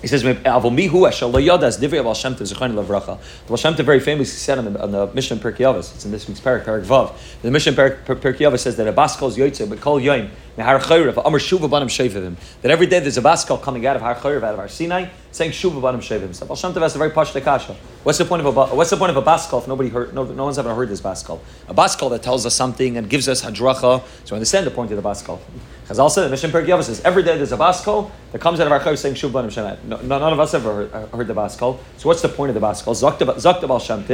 he 0.00 0.06
says, 0.06 0.22
"Avomihu 0.22 1.08
ashaloyadas 1.08 1.80
divrei 1.80 2.02
Baal 2.02 2.14
Shem 2.14 2.34
Tov 2.34 2.42
zechani 2.42 2.74
lavracha." 2.74 3.18
The 3.18 3.48
Baal 3.48 3.56
Shem 3.56 3.74
Tov 3.74 3.84
very 3.84 4.00
famously 4.00 4.38
said 4.38 4.58
on 4.58 4.72
the, 4.72 4.82
on 4.82 4.90
the 4.92 5.06
Mishnah 5.14 5.38
Pirkei 5.38 5.60
Avos. 5.60 5.94
It's 5.94 6.04
in 6.04 6.10
this 6.10 6.28
week's 6.28 6.40
parak, 6.40 6.64
parak 6.64 6.84
Vav. 6.84 7.14
The 7.42 7.50
Mishnah 7.50 7.72
Pirkei 7.72 8.40
Avos 8.40 8.60
says 8.60 8.76
that 8.76 8.86
a 8.86 8.92
baskol 8.92 9.28
is 9.28 9.36
yoytze, 9.36 9.68
but 9.68 9.80
kol 9.80 10.00
yoyim 10.00 10.30
mehar 10.56 10.80
chayrav 10.80 11.20
amar 11.24 11.38
shuva 11.40 11.68
banim 11.68 11.88
shevivim. 11.88 12.36
That 12.62 12.70
every 12.70 12.86
day 12.86 13.00
there's 13.00 13.18
a 13.18 13.22
baskol 13.22 13.60
coming 13.62 13.86
out 13.86 13.96
of 13.96 14.02
har 14.02 14.14
chayrav, 14.14 14.42
out 14.42 14.54
of 14.54 14.60
our 14.60 14.68
Sinai, 14.68 15.08
saying 15.32 15.52
shuva 15.52 15.80
banim 15.80 16.00
shevivim. 16.00 16.34
So 16.34 16.46
Baal 16.46 16.56
Shem 16.56 16.72
Tov 16.72 16.82
has 16.82 16.94
a 16.94 16.98
very 16.98 17.10
pashta 17.10 17.42
kasha. 17.42 17.76
What's 18.02 18.18
the 18.18 18.24
point 18.24 18.46
of 18.46 18.56
a 18.56 18.74
what's 18.74 18.90
the 18.90 18.96
point 18.96 19.10
of 19.10 19.16
a 19.16 19.22
baskol 19.22 19.60
if 19.60 19.68
nobody 19.68 19.88
heard? 19.88 20.14
No, 20.14 20.24
no 20.24 20.44
one's 20.44 20.58
ever 20.58 20.74
heard 20.74 20.88
this 20.88 21.00
baskol. 21.00 21.40
A 21.68 21.74
baskol 21.74 22.10
that 22.10 22.22
tells 22.22 22.46
us 22.46 22.54
something 22.54 22.96
and 22.96 23.10
gives 23.10 23.28
us 23.28 23.42
hadracha. 23.42 24.02
So 24.24 24.36
understand 24.36 24.66
the 24.66 24.70
point 24.70 24.92
of 24.92 25.02
the 25.02 25.08
baskol. 25.08 25.40
Chazal 25.88 26.10
said, 26.10 26.24
the 26.24 26.30
Mishnah 26.30 26.48
Perk 26.48 26.66
says, 26.82 27.00
every 27.02 27.22
day 27.22 27.36
there's 27.36 27.52
a 27.52 27.56
baskol 27.56 28.10
that 28.32 28.40
comes 28.40 28.58
out 28.58 28.66
of 28.66 28.72
our 28.72 28.80
chayyim 28.80 28.98
saying 28.98 29.14
Shuv 29.14 29.30
Banim 29.30 29.50
Shemet. 29.50 29.84
No, 29.84 30.00
none 30.00 30.32
of 30.32 30.40
us 30.40 30.52
ever 30.52 30.88
heard, 30.88 30.90
heard 31.10 31.26
the 31.28 31.34
baskol. 31.34 31.78
So 31.96 32.08
what's 32.08 32.22
the 32.22 32.28
point 32.28 32.50
of 32.50 32.60
the 32.60 32.60
baskol? 32.60 32.92
Zakta 32.92 33.68
Baal 33.68 33.78
Shem. 33.78 34.04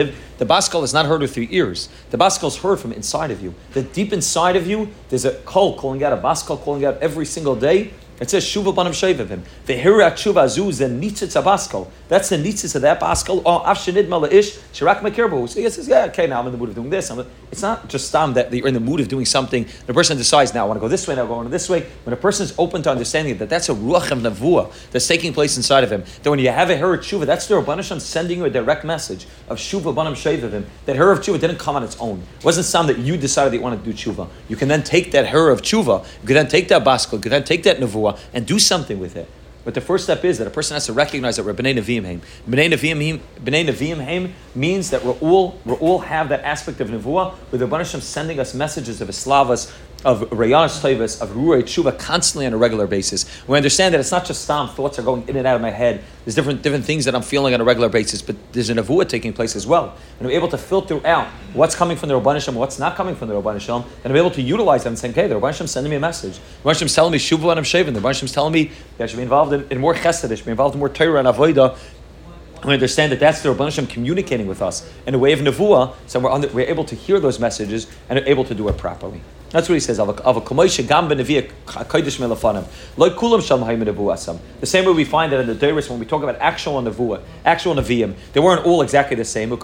The 0.43 0.49
baskol 0.49 0.83
is 0.83 0.93
not 0.93 1.07
heard 1.07 1.21
with 1.21 1.37
your 1.37 1.47
ears. 1.51 1.89
The 2.11 2.19
baskol 2.19 2.49
is 2.49 2.57
heard 2.57 2.81
from 2.81 2.93
inside 2.93 3.31
of 3.31 3.45
you. 3.45 3.55
The 3.75 3.85
deep 3.85 4.13
inside 4.13 4.57
of 4.57 4.67
you, 4.67 4.89
there's 5.09 5.25
a 5.25 5.35
call 5.43 5.79
calling 5.79 6.03
out, 6.03 6.13
a 6.13 6.17
baskol 6.17 6.61
calling 6.61 6.85
out 6.85 6.99
every 7.01 7.27
single 7.27 7.55
day 7.55 7.93
it 8.23 8.31
says 8.31 8.45
shuva 8.45 8.73
banim 8.73 8.93
shevivim. 8.93 9.41
Vehirat 9.67 10.13
shuva 10.13 10.49
zu 10.49 10.71
ze 10.71 10.87
nitzitz 10.87 11.35
abaskal. 11.43 11.89
That's 12.13 12.29
the 12.29 12.37
nitzitz 12.37 12.75
of 12.75 12.83
that 12.83 13.01
baskal. 13.01 13.41
Oh, 13.47 13.61
afshenid 13.61 14.31
ish 14.31 14.59
shirak 14.75 15.01
mekirbu. 15.01 15.49
So 15.49 15.61
he 15.61 15.71
says, 15.71 15.89
yeah, 15.89 16.05
okay, 16.11 16.27
now 16.27 16.41
I'm 16.41 16.47
in 16.47 16.53
the 16.53 16.59
mood 16.59 16.69
of 16.69 16.75
doing 16.75 16.91
this. 16.91 17.11
it's 17.51 17.63
not 17.63 17.89
just 17.89 18.09
stam 18.09 18.35
that 18.35 18.53
you're 18.53 18.69
in 18.69 18.75
the 18.75 18.81
mood 18.81 19.01
of 19.01 19.09
doing 19.09 19.25
something. 19.25 19.67
The 19.87 19.95
person 19.95 20.19
decides 20.19 20.53
now 20.53 20.65
I 20.65 20.69
want 20.69 20.77
to 20.77 20.83
go 20.83 20.89
this 20.89 21.09
way, 21.09 21.15
now 21.15 21.23
I 21.23 21.25
want 21.25 21.47
go 21.47 21.51
this 21.51 21.71
way. 21.71 21.87
When 22.05 22.13
a 22.13 22.17
person 22.19 22.45
is 22.45 22.55
open 22.59 22.83
to 22.83 22.91
understanding 22.91 23.39
that 23.39 23.49
that's 23.49 23.71
a 23.71 23.73
ruach 23.73 24.11
of 24.11 24.19
navua 24.19 24.71
that's 24.91 25.09
taking 25.09 25.33
place 25.33 25.57
inside 25.57 25.85
of 25.85 25.91
him. 25.91 26.05
That 26.23 26.29
when 26.29 26.39
you 26.39 26.51
have 26.51 26.69
a 26.69 26.77
hirat 26.77 26.99
shuva, 26.99 27.25
that's 27.25 27.47
the 27.47 27.55
Rabbanisham 27.55 27.99
sending 27.99 28.41
you 28.41 28.45
a 28.45 28.51
direct 28.51 28.85
message 28.85 29.27
of 29.49 29.57
shuva 29.57 29.95
banim 29.95 30.13
shevivim. 30.13 30.67
That 30.85 30.97
Her 30.97 31.13
of 31.13 31.21
shuva 31.21 31.41
didn't 31.41 31.61
come 31.61 31.77
on 31.77 31.83
its 31.83 31.97
own. 31.99 32.23
It 32.41 32.45
wasn't 32.45 32.67
some 32.67 32.89
that 32.89 32.99
you 32.99 33.17
decided 33.17 33.55
that 33.55 33.57
you 33.57 33.63
want 33.63 33.83
to 33.83 33.91
do 33.91 33.97
tshuva. 33.97 34.29
You 34.51 34.57
can 34.57 34.69
then 34.69 34.83
take 34.83 35.13
that 35.13 35.29
Her 35.29 35.49
of 35.49 35.63
tshuva. 35.63 36.05
You 36.21 36.27
can 36.27 36.35
then 36.35 36.49
take 36.49 36.69
that 36.69 36.85
baskal. 36.85 37.15
You 37.15 37.21
can 37.21 37.31
then 37.31 37.45
take 37.45 37.63
that 37.63 37.79
navua 37.79 38.19
and 38.35 38.47
do 38.47 38.59
something 38.59 38.99
with 38.99 39.17
it. 39.17 39.31
But 39.65 39.75
the 39.75 39.81
first 39.81 40.05
step 40.05 40.25
is 40.25 40.39
that 40.39 40.47
a 40.47 40.51
person 40.51 40.75
has 40.75 40.87
to 40.87 40.93
recognize 40.93 41.37
that 41.37 41.45
we're 41.45 41.55
B'nai 41.55 41.77
Nevi'im 41.77 42.05
Haim. 42.05 42.21
B'nai 42.49 42.73
Nevi'im 42.73 44.05
Haim 44.05 44.35
means 44.55 44.91
that 44.91 45.05
we're 45.05 45.13
all, 45.13 45.59
we're 45.65 45.75
all 45.77 46.01
have 46.01 46.29
that 46.31 46.43
aspect 46.43 46.81
of 46.81 46.89
Nevuah, 46.89 47.35
with 47.51 47.61
the 47.61 47.67
Baruch 47.67 47.87
sending 47.87 48.41
us 48.41 48.55
messages 48.55 49.01
of 49.01 49.09
Islavas, 49.09 49.73
of 50.05 50.29
Rayanas 50.31 50.81
Taivas, 50.81 51.21
of 51.21 51.31
Ruray 51.31 51.63
Tshuva 51.63 51.99
constantly 51.99 52.47
on 52.47 52.53
a 52.53 52.57
regular 52.57 52.87
basis. 52.87 53.25
We 53.47 53.57
understand 53.57 53.95
that 53.95 54.01
it's 54.01 54.11
not 54.11 54.25
just 54.25 54.43
stam, 54.43 54.69
thoughts 54.69 54.99
are 54.99 55.03
going 55.03 55.29
in 55.29 55.37
and 55.37 55.47
out 55.47 55.57
of 55.57 55.63
my 55.63 55.71
head. 55.71 56.03
There's 56.25 56.35
different 56.35 56.63
different 56.63 56.85
things 56.85 57.05
that 57.05 57.15
I'm 57.15 57.23
feeling 57.23 57.55
on 57.55 57.61
a 57.61 57.65
regular 57.65 57.89
basis, 57.89 58.23
but 58.23 58.37
there's 58.53 58.71
an 58.71 58.79
Nevuah 58.79 59.09
taking 59.09 59.33
place 59.33 59.55
as 59.57 59.67
well. 59.67 59.97
And 60.19 60.29
I'm 60.29 60.35
able 60.35 60.49
to 60.49 60.59
filter 60.59 61.05
out 61.07 61.29
what's 61.53 61.75
coming 61.75 61.97
from 61.97 62.09
the 62.09 62.21
Rabban 62.21 62.55
what's 62.55 62.79
not 62.79 62.97
coming 62.97 63.15
from 63.15 63.29
the 63.29 63.35
Rabban 63.35 63.85
and 64.05 64.13
I'm 64.13 64.17
able 64.17 64.31
to 64.33 64.43
utilize 64.43 64.85
them 64.85 64.93
and 64.93 64.99
say, 64.99 65.11
okay, 65.11 65.29
the 65.29 65.39
Rabban 65.39 65.69
sending 65.69 65.91
me 65.91 65.97
a 65.97 66.01
message. 66.01 66.39
The 66.63 66.71
Rabban 66.71 66.95
telling 66.95 67.13
me 67.13 67.19
Shuvu 67.19 67.51
and 67.51 67.59
I'm 67.59 67.65
shaving. 67.65 67.95
The 67.95 68.01
Rabban 68.01 68.33
telling 68.33 68.53
me 68.53 68.73
that 68.99 69.05
I 69.05 69.07
should 69.07 69.17
be 69.17 69.23
involved 69.23 69.53
in, 69.53 69.67
in 69.71 69.79
more 69.79 69.95
chesed, 69.95 70.31
I 70.31 70.35
should 70.35 70.45
be 70.45 70.51
involved 70.51 70.75
in 70.75 70.79
more 70.81 70.89
Torah 70.89 71.19
and 71.19 71.29
Avodah, 71.29 71.77
we 72.65 72.75
understand 72.75 73.11
that 73.11 73.19
that's 73.19 73.43
the 73.43 73.49
Rabban 73.49 73.89
communicating 73.89 74.47
with 74.47 74.63
us 74.63 74.89
in 75.07 75.15
a 75.15 75.19
way 75.19 75.33
of 75.33 75.41
nevuah, 75.41 75.95
so 76.07 76.21
we're, 76.21 76.39
the, 76.39 76.49
we're 76.49 76.69
able 76.69 76.85
to 76.85 76.95
hear 76.95 77.19
those 77.19 77.41
messages 77.41 77.89
and 78.09 78.21
are 78.21 78.25
able 78.25 78.45
to 78.45 78.55
do 78.55 78.69
it 78.69 78.79
properly. 78.79 79.21
That's 79.53 79.69
what 79.69 79.75
he 79.75 79.81
says. 79.81 79.99
The 79.99 80.27
same 84.65 84.85
way 84.87 84.93
we 84.93 85.05
find 85.05 85.33
that 85.33 85.41
in 85.41 85.47
the 85.47 85.55
Deiris 85.55 85.91
when 85.91 85.99
we 85.99 86.07
talk 86.07 86.23
about 86.23 86.37
actual 86.37 86.83
nevuah, 86.83 87.21
actual 87.45 87.75
neviim, 87.75 88.15
they 88.33 88.41
weren't 88.41 88.65
all 88.65 88.81
exactly 88.81 89.15
the 89.15 89.27
same. 89.27 89.53
As 89.53 89.61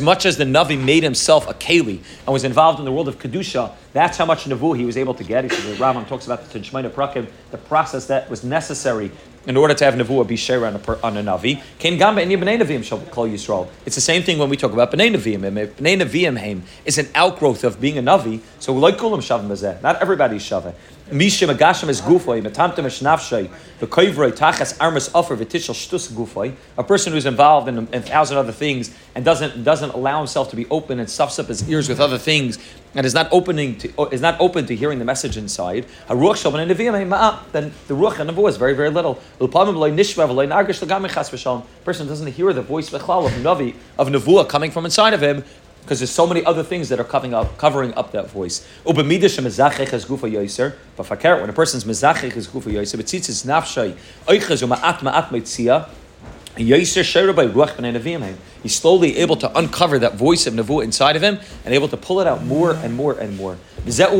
much 0.00 0.24
as 0.24 0.36
the 0.38 0.44
navi 0.44 0.82
made 0.82 1.02
himself 1.02 1.46
a 1.46 1.52
keli 1.52 2.00
and 2.24 2.32
was 2.32 2.44
involved 2.44 2.78
in 2.78 2.86
the 2.86 2.92
world 2.92 3.08
of 3.08 3.18
kedusha, 3.18 3.72
that's 3.92 4.16
how 4.16 4.24
much 4.24 4.44
nevuah 4.44 4.78
he 4.78 4.86
was 4.86 4.96
able 4.96 5.12
to 5.12 5.24
get. 5.24 5.44
He 5.44 5.50
says, 5.50 5.78
Rambam 5.78 6.08
talks 6.08 6.24
about 6.24 6.48
the 6.48 6.58
Tanshmeina 6.58 6.88
Prakim, 6.88 7.28
the 7.50 7.58
process 7.58 8.06
that 8.06 8.30
was 8.30 8.44
necessary 8.44 9.10
in 9.48 9.56
order 9.56 9.72
to 9.72 9.84
have 9.84 9.94
nevuah 9.94 10.28
be 10.28 10.36
share 10.36 10.64
on 10.66 10.76
a, 10.76 10.92
on 11.02 11.16
a 11.16 11.22
navi. 11.22 11.60
Kain 11.78 11.98
gamba 11.98 12.20
in 12.20 12.28
bnei 12.28 12.60
neviim 12.60 12.84
shall 12.84 13.00
call 13.00 13.26
Yisrael. 13.26 13.66
It's 13.86 13.94
the 13.94 14.02
same 14.02 14.22
thing 14.22 14.38
when 14.38 14.50
we 14.50 14.58
talk 14.58 14.72
about 14.72 14.92
bnei 14.92 15.10
neviim. 15.10 15.40
Bnei 15.40 16.00
neviim 16.00 16.38
heim 16.38 16.62
is 16.84 16.98
an 16.98 17.08
outgrowth 17.14 17.64
of 17.64 17.80
being 17.80 17.96
a 17.96 18.02
navi. 18.02 18.40
So 18.60 18.74
like 18.74 18.98
kulam 18.98 19.20
shavim. 19.20 19.82
Not 19.82 20.02
everybody's 20.02 20.42
shaveh. 20.42 20.74
Misha 21.10 21.46
Magashim 21.46 21.88
is 21.88 22.02
gufay, 22.02 22.42
metamtem 22.42 22.84
is 22.84 23.00
nafshay, 23.00 23.50
the 23.78 23.86
koivroi 23.86 24.30
tachas 24.30 24.76
armas 24.78 25.10
offer 25.14 25.34
v'tishal 25.36 25.72
shtus 25.74 26.12
gufay. 26.12 26.54
A 26.76 26.84
person 26.84 27.14
who's 27.14 27.24
involved 27.24 27.66
in, 27.66 27.78
a 27.78 28.00
thousand 28.02 28.36
other 28.36 28.52
things 28.52 28.94
and 29.14 29.24
doesn't 29.24 29.64
doesn't 29.64 29.94
allow 29.94 30.18
himself 30.18 30.50
to 30.50 30.56
be 30.56 30.66
open 30.68 30.98
and 30.98 31.08
stuffs 31.08 31.38
up 31.38 31.46
his 31.46 31.66
ears 31.66 31.88
with 31.88 31.98
other 31.98 32.18
things 32.18 32.58
and 32.94 33.06
is 33.06 33.14
not 33.14 33.26
opening 33.32 33.78
to 33.78 34.08
is 34.08 34.20
not 34.20 34.38
open 34.38 34.66
to 34.66 34.76
hearing 34.76 34.98
the 34.98 35.04
message 35.06 35.38
inside. 35.38 35.86
A 36.10 36.14
ruach 36.14 36.42
shalman 36.42 36.60
and 36.60 36.70
then 37.52 37.72
the 37.86 37.94
ruach 37.94 38.18
and 38.18 38.28
nevuah 38.28 38.50
is 38.50 38.58
very 38.58 38.74
very 38.74 38.90
little. 38.90 39.14
Person 41.84 42.06
doesn't 42.06 42.32
hear 42.32 42.52
the 42.52 42.62
voice 42.62 42.92
of 42.92 43.00
navi 43.00 43.74
of 43.98 44.08
nevuah 44.08 44.46
coming 44.46 44.70
from 44.70 44.84
inside 44.84 45.14
of 45.14 45.22
him 45.22 45.42
because 45.88 46.00
there's 46.00 46.10
so 46.10 46.26
many 46.26 46.44
other 46.44 46.62
things 46.62 46.90
that 46.90 47.00
are 47.00 47.04
covering 47.04 47.32
up, 47.32 47.56
covering 47.56 47.94
up 47.94 48.12
that 48.12 48.28
voice. 48.28 48.62
When 48.84 48.98
a 48.98 49.08
person's 49.08 49.54
mezachech 49.54 49.94
is 49.94 50.04
gufa 50.04 50.30
yoiser, 50.30 50.74
betzitzis 52.98 53.46
nafshay, 53.46 53.96
oiches 54.26 54.62
u'ma'at 54.62 54.98
ma'at 54.98 55.28
meitzia, 55.30 55.88
yoiser 56.56 57.02
shera 57.02 57.32
by 57.32 57.46
ruach 57.46 57.76
b'nei 57.76 57.98
neviim 57.98 58.36
He's 58.62 58.74
slowly 58.74 59.18
able 59.18 59.36
to 59.36 59.58
uncover 59.58 59.98
that 60.00 60.16
voice 60.16 60.46
of 60.46 60.54
nevuah 60.54 60.84
inside 60.84 61.16
of 61.16 61.22
him 61.22 61.38
and 61.64 61.74
able 61.74 61.88
to 61.88 61.96
pull 61.96 62.20
it 62.20 62.26
out 62.26 62.44
more 62.44 62.72
and 62.72 62.94
more 62.94 63.18
and 63.18 63.36
more. 63.36 63.56
Yitzmichu 63.84 64.16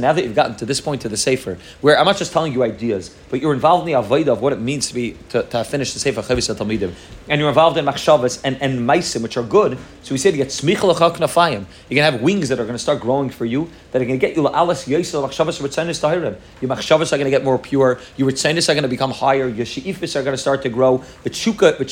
now 0.00 0.12
that 0.12 0.24
you've 0.24 0.34
gotten 0.34 0.56
to 0.56 0.66
this 0.66 0.80
point 0.80 1.04
of 1.04 1.10
the 1.10 1.16
Sefer, 1.16 1.58
where 1.80 1.98
I'm 1.98 2.06
not 2.06 2.16
just 2.16 2.32
telling 2.32 2.52
you 2.52 2.62
ideas, 2.62 3.14
but 3.30 3.40
you're 3.40 3.54
involved 3.54 3.88
in 3.88 3.94
the 3.94 4.00
avoida 4.00 4.28
of 4.28 4.40
what 4.40 4.52
it 4.52 4.60
means 4.60 4.88
to 4.88 4.94
be 4.94 5.16
to, 5.28 5.42
to 5.42 5.64
finish 5.64 5.92
the 5.92 5.98
Sefer 5.98 6.22
Chovos 6.22 6.48
and 7.28 7.40
you're 7.40 7.48
involved 7.48 7.76
in 7.76 7.84
machshavas 7.84 8.40
and, 8.44 8.60
and 8.60 8.80
maisim, 8.80 9.22
which 9.22 9.36
are 9.36 9.42
good, 9.42 9.78
so 10.02 10.14
we 10.14 10.18
get 10.18 10.48
smicha 10.48 10.92
laka 10.92 11.14
knafayim 11.16 11.41
you're 11.50 11.66
going 11.90 11.96
to 11.96 12.02
have 12.02 12.22
wings 12.22 12.48
that 12.48 12.58
are 12.58 12.64
going 12.64 12.74
to 12.74 12.78
start 12.78 13.00
growing 13.00 13.30
for 13.30 13.44
you 13.44 13.70
that 13.92 14.00
are 14.00 14.04
going 14.04 14.18
to 14.18 14.26
get 14.26 14.36
you 14.36 14.48
alas 14.48 14.86
yosel 14.86 15.28
machshavas. 15.28 16.38
Your 16.60 16.70
machshavas 16.70 17.12
are 17.12 17.16
going 17.16 17.24
to 17.24 17.30
get 17.30 17.44
more 17.44 17.58
pure. 17.58 18.00
Your 18.16 18.30
ritzanis 18.30 18.68
are 18.68 18.74
going 18.74 18.82
to 18.82 18.88
become 18.88 19.10
higher. 19.10 19.48
Your 19.48 19.66
sheifis 19.66 20.16
are 20.16 20.22
going 20.22 20.34
to 20.34 20.38
start 20.38 20.62
to 20.62 20.68
grow. 20.68 20.98
What's 21.22 21.46
going 21.46 21.86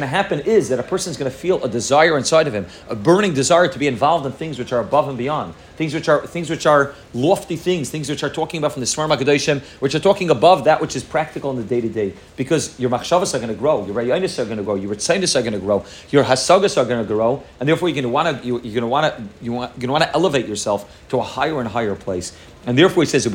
to 0.00 0.06
happen 0.06 0.40
is 0.40 0.68
that 0.68 0.78
a 0.78 0.82
person 0.82 1.10
is 1.10 1.16
going 1.18 1.30
to 1.30 1.36
feel 1.36 1.62
a 1.62 1.68
desire 1.68 2.16
inside 2.16 2.46
of 2.46 2.54
him, 2.54 2.66
a 2.88 2.96
burning 2.96 3.34
desire 3.34 3.68
to 3.68 3.78
be 3.78 3.86
involved 3.86 4.24
in 4.24 4.32
things 4.32 4.58
which 4.58 4.72
are 4.72 4.80
above 4.80 5.08
and 5.08 5.18
beyond, 5.18 5.52
things 5.82 5.94
which 5.94 6.08
are 6.08 6.24
things 6.24 6.48
which 6.48 6.64
are 6.64 6.94
lofty 7.12 7.56
things, 7.56 7.90
things 7.90 8.08
which 8.08 8.22
are 8.22 8.30
talking 8.30 8.58
about 8.58 8.72
from 8.72 8.78
the 8.78 8.86
Svarma 8.86 9.16
Kedoshim, 9.16 9.60
which 9.80 9.96
are 9.96 9.98
talking 9.98 10.30
above 10.30 10.62
that 10.62 10.80
which 10.80 10.94
is 10.94 11.02
practical 11.02 11.50
in 11.50 11.56
the 11.56 11.64
day 11.64 11.80
to 11.80 11.88
day. 11.88 12.14
Because 12.36 12.78
your 12.78 12.88
machshavas 12.88 13.34
are 13.34 13.38
going 13.38 13.48
to 13.48 13.56
grow, 13.56 13.84
your 13.84 13.96
rayanis 13.96 14.38
are 14.38 14.44
going 14.44 14.58
to 14.58 14.62
grow, 14.62 14.76
your 14.76 14.94
ritzainis 14.94 15.34
are 15.34 15.42
going 15.42 15.54
to 15.54 15.58
grow, 15.58 15.84
your 16.10 16.22
hasagas 16.22 16.80
are 16.80 16.84
going 16.84 17.02
to 17.02 17.08
grow, 17.08 17.42
and 17.58 17.68
therefore 17.68 17.88
you're 17.88 18.00
going 18.00 18.04
to 18.04 18.10
want 18.10 18.40
to 18.40 18.46
you, 18.46 18.58
are 18.58 18.60
going 18.60 18.74
to 18.74 18.86
want 18.86 19.16
to 19.16 19.24
you 19.44 19.52
want, 19.52 19.72
you're 19.72 19.80
going 19.80 19.88
to 19.88 19.92
want 19.92 20.04
to 20.04 20.14
elevate 20.14 20.46
yourself 20.46 21.04
to 21.08 21.18
a 21.18 21.22
higher 21.22 21.58
and 21.58 21.68
higher 21.68 21.96
place. 21.96 22.32
And 22.64 22.78
therefore 22.78 23.02
he 23.02 23.08
says, 23.08 23.24
he 23.24 23.30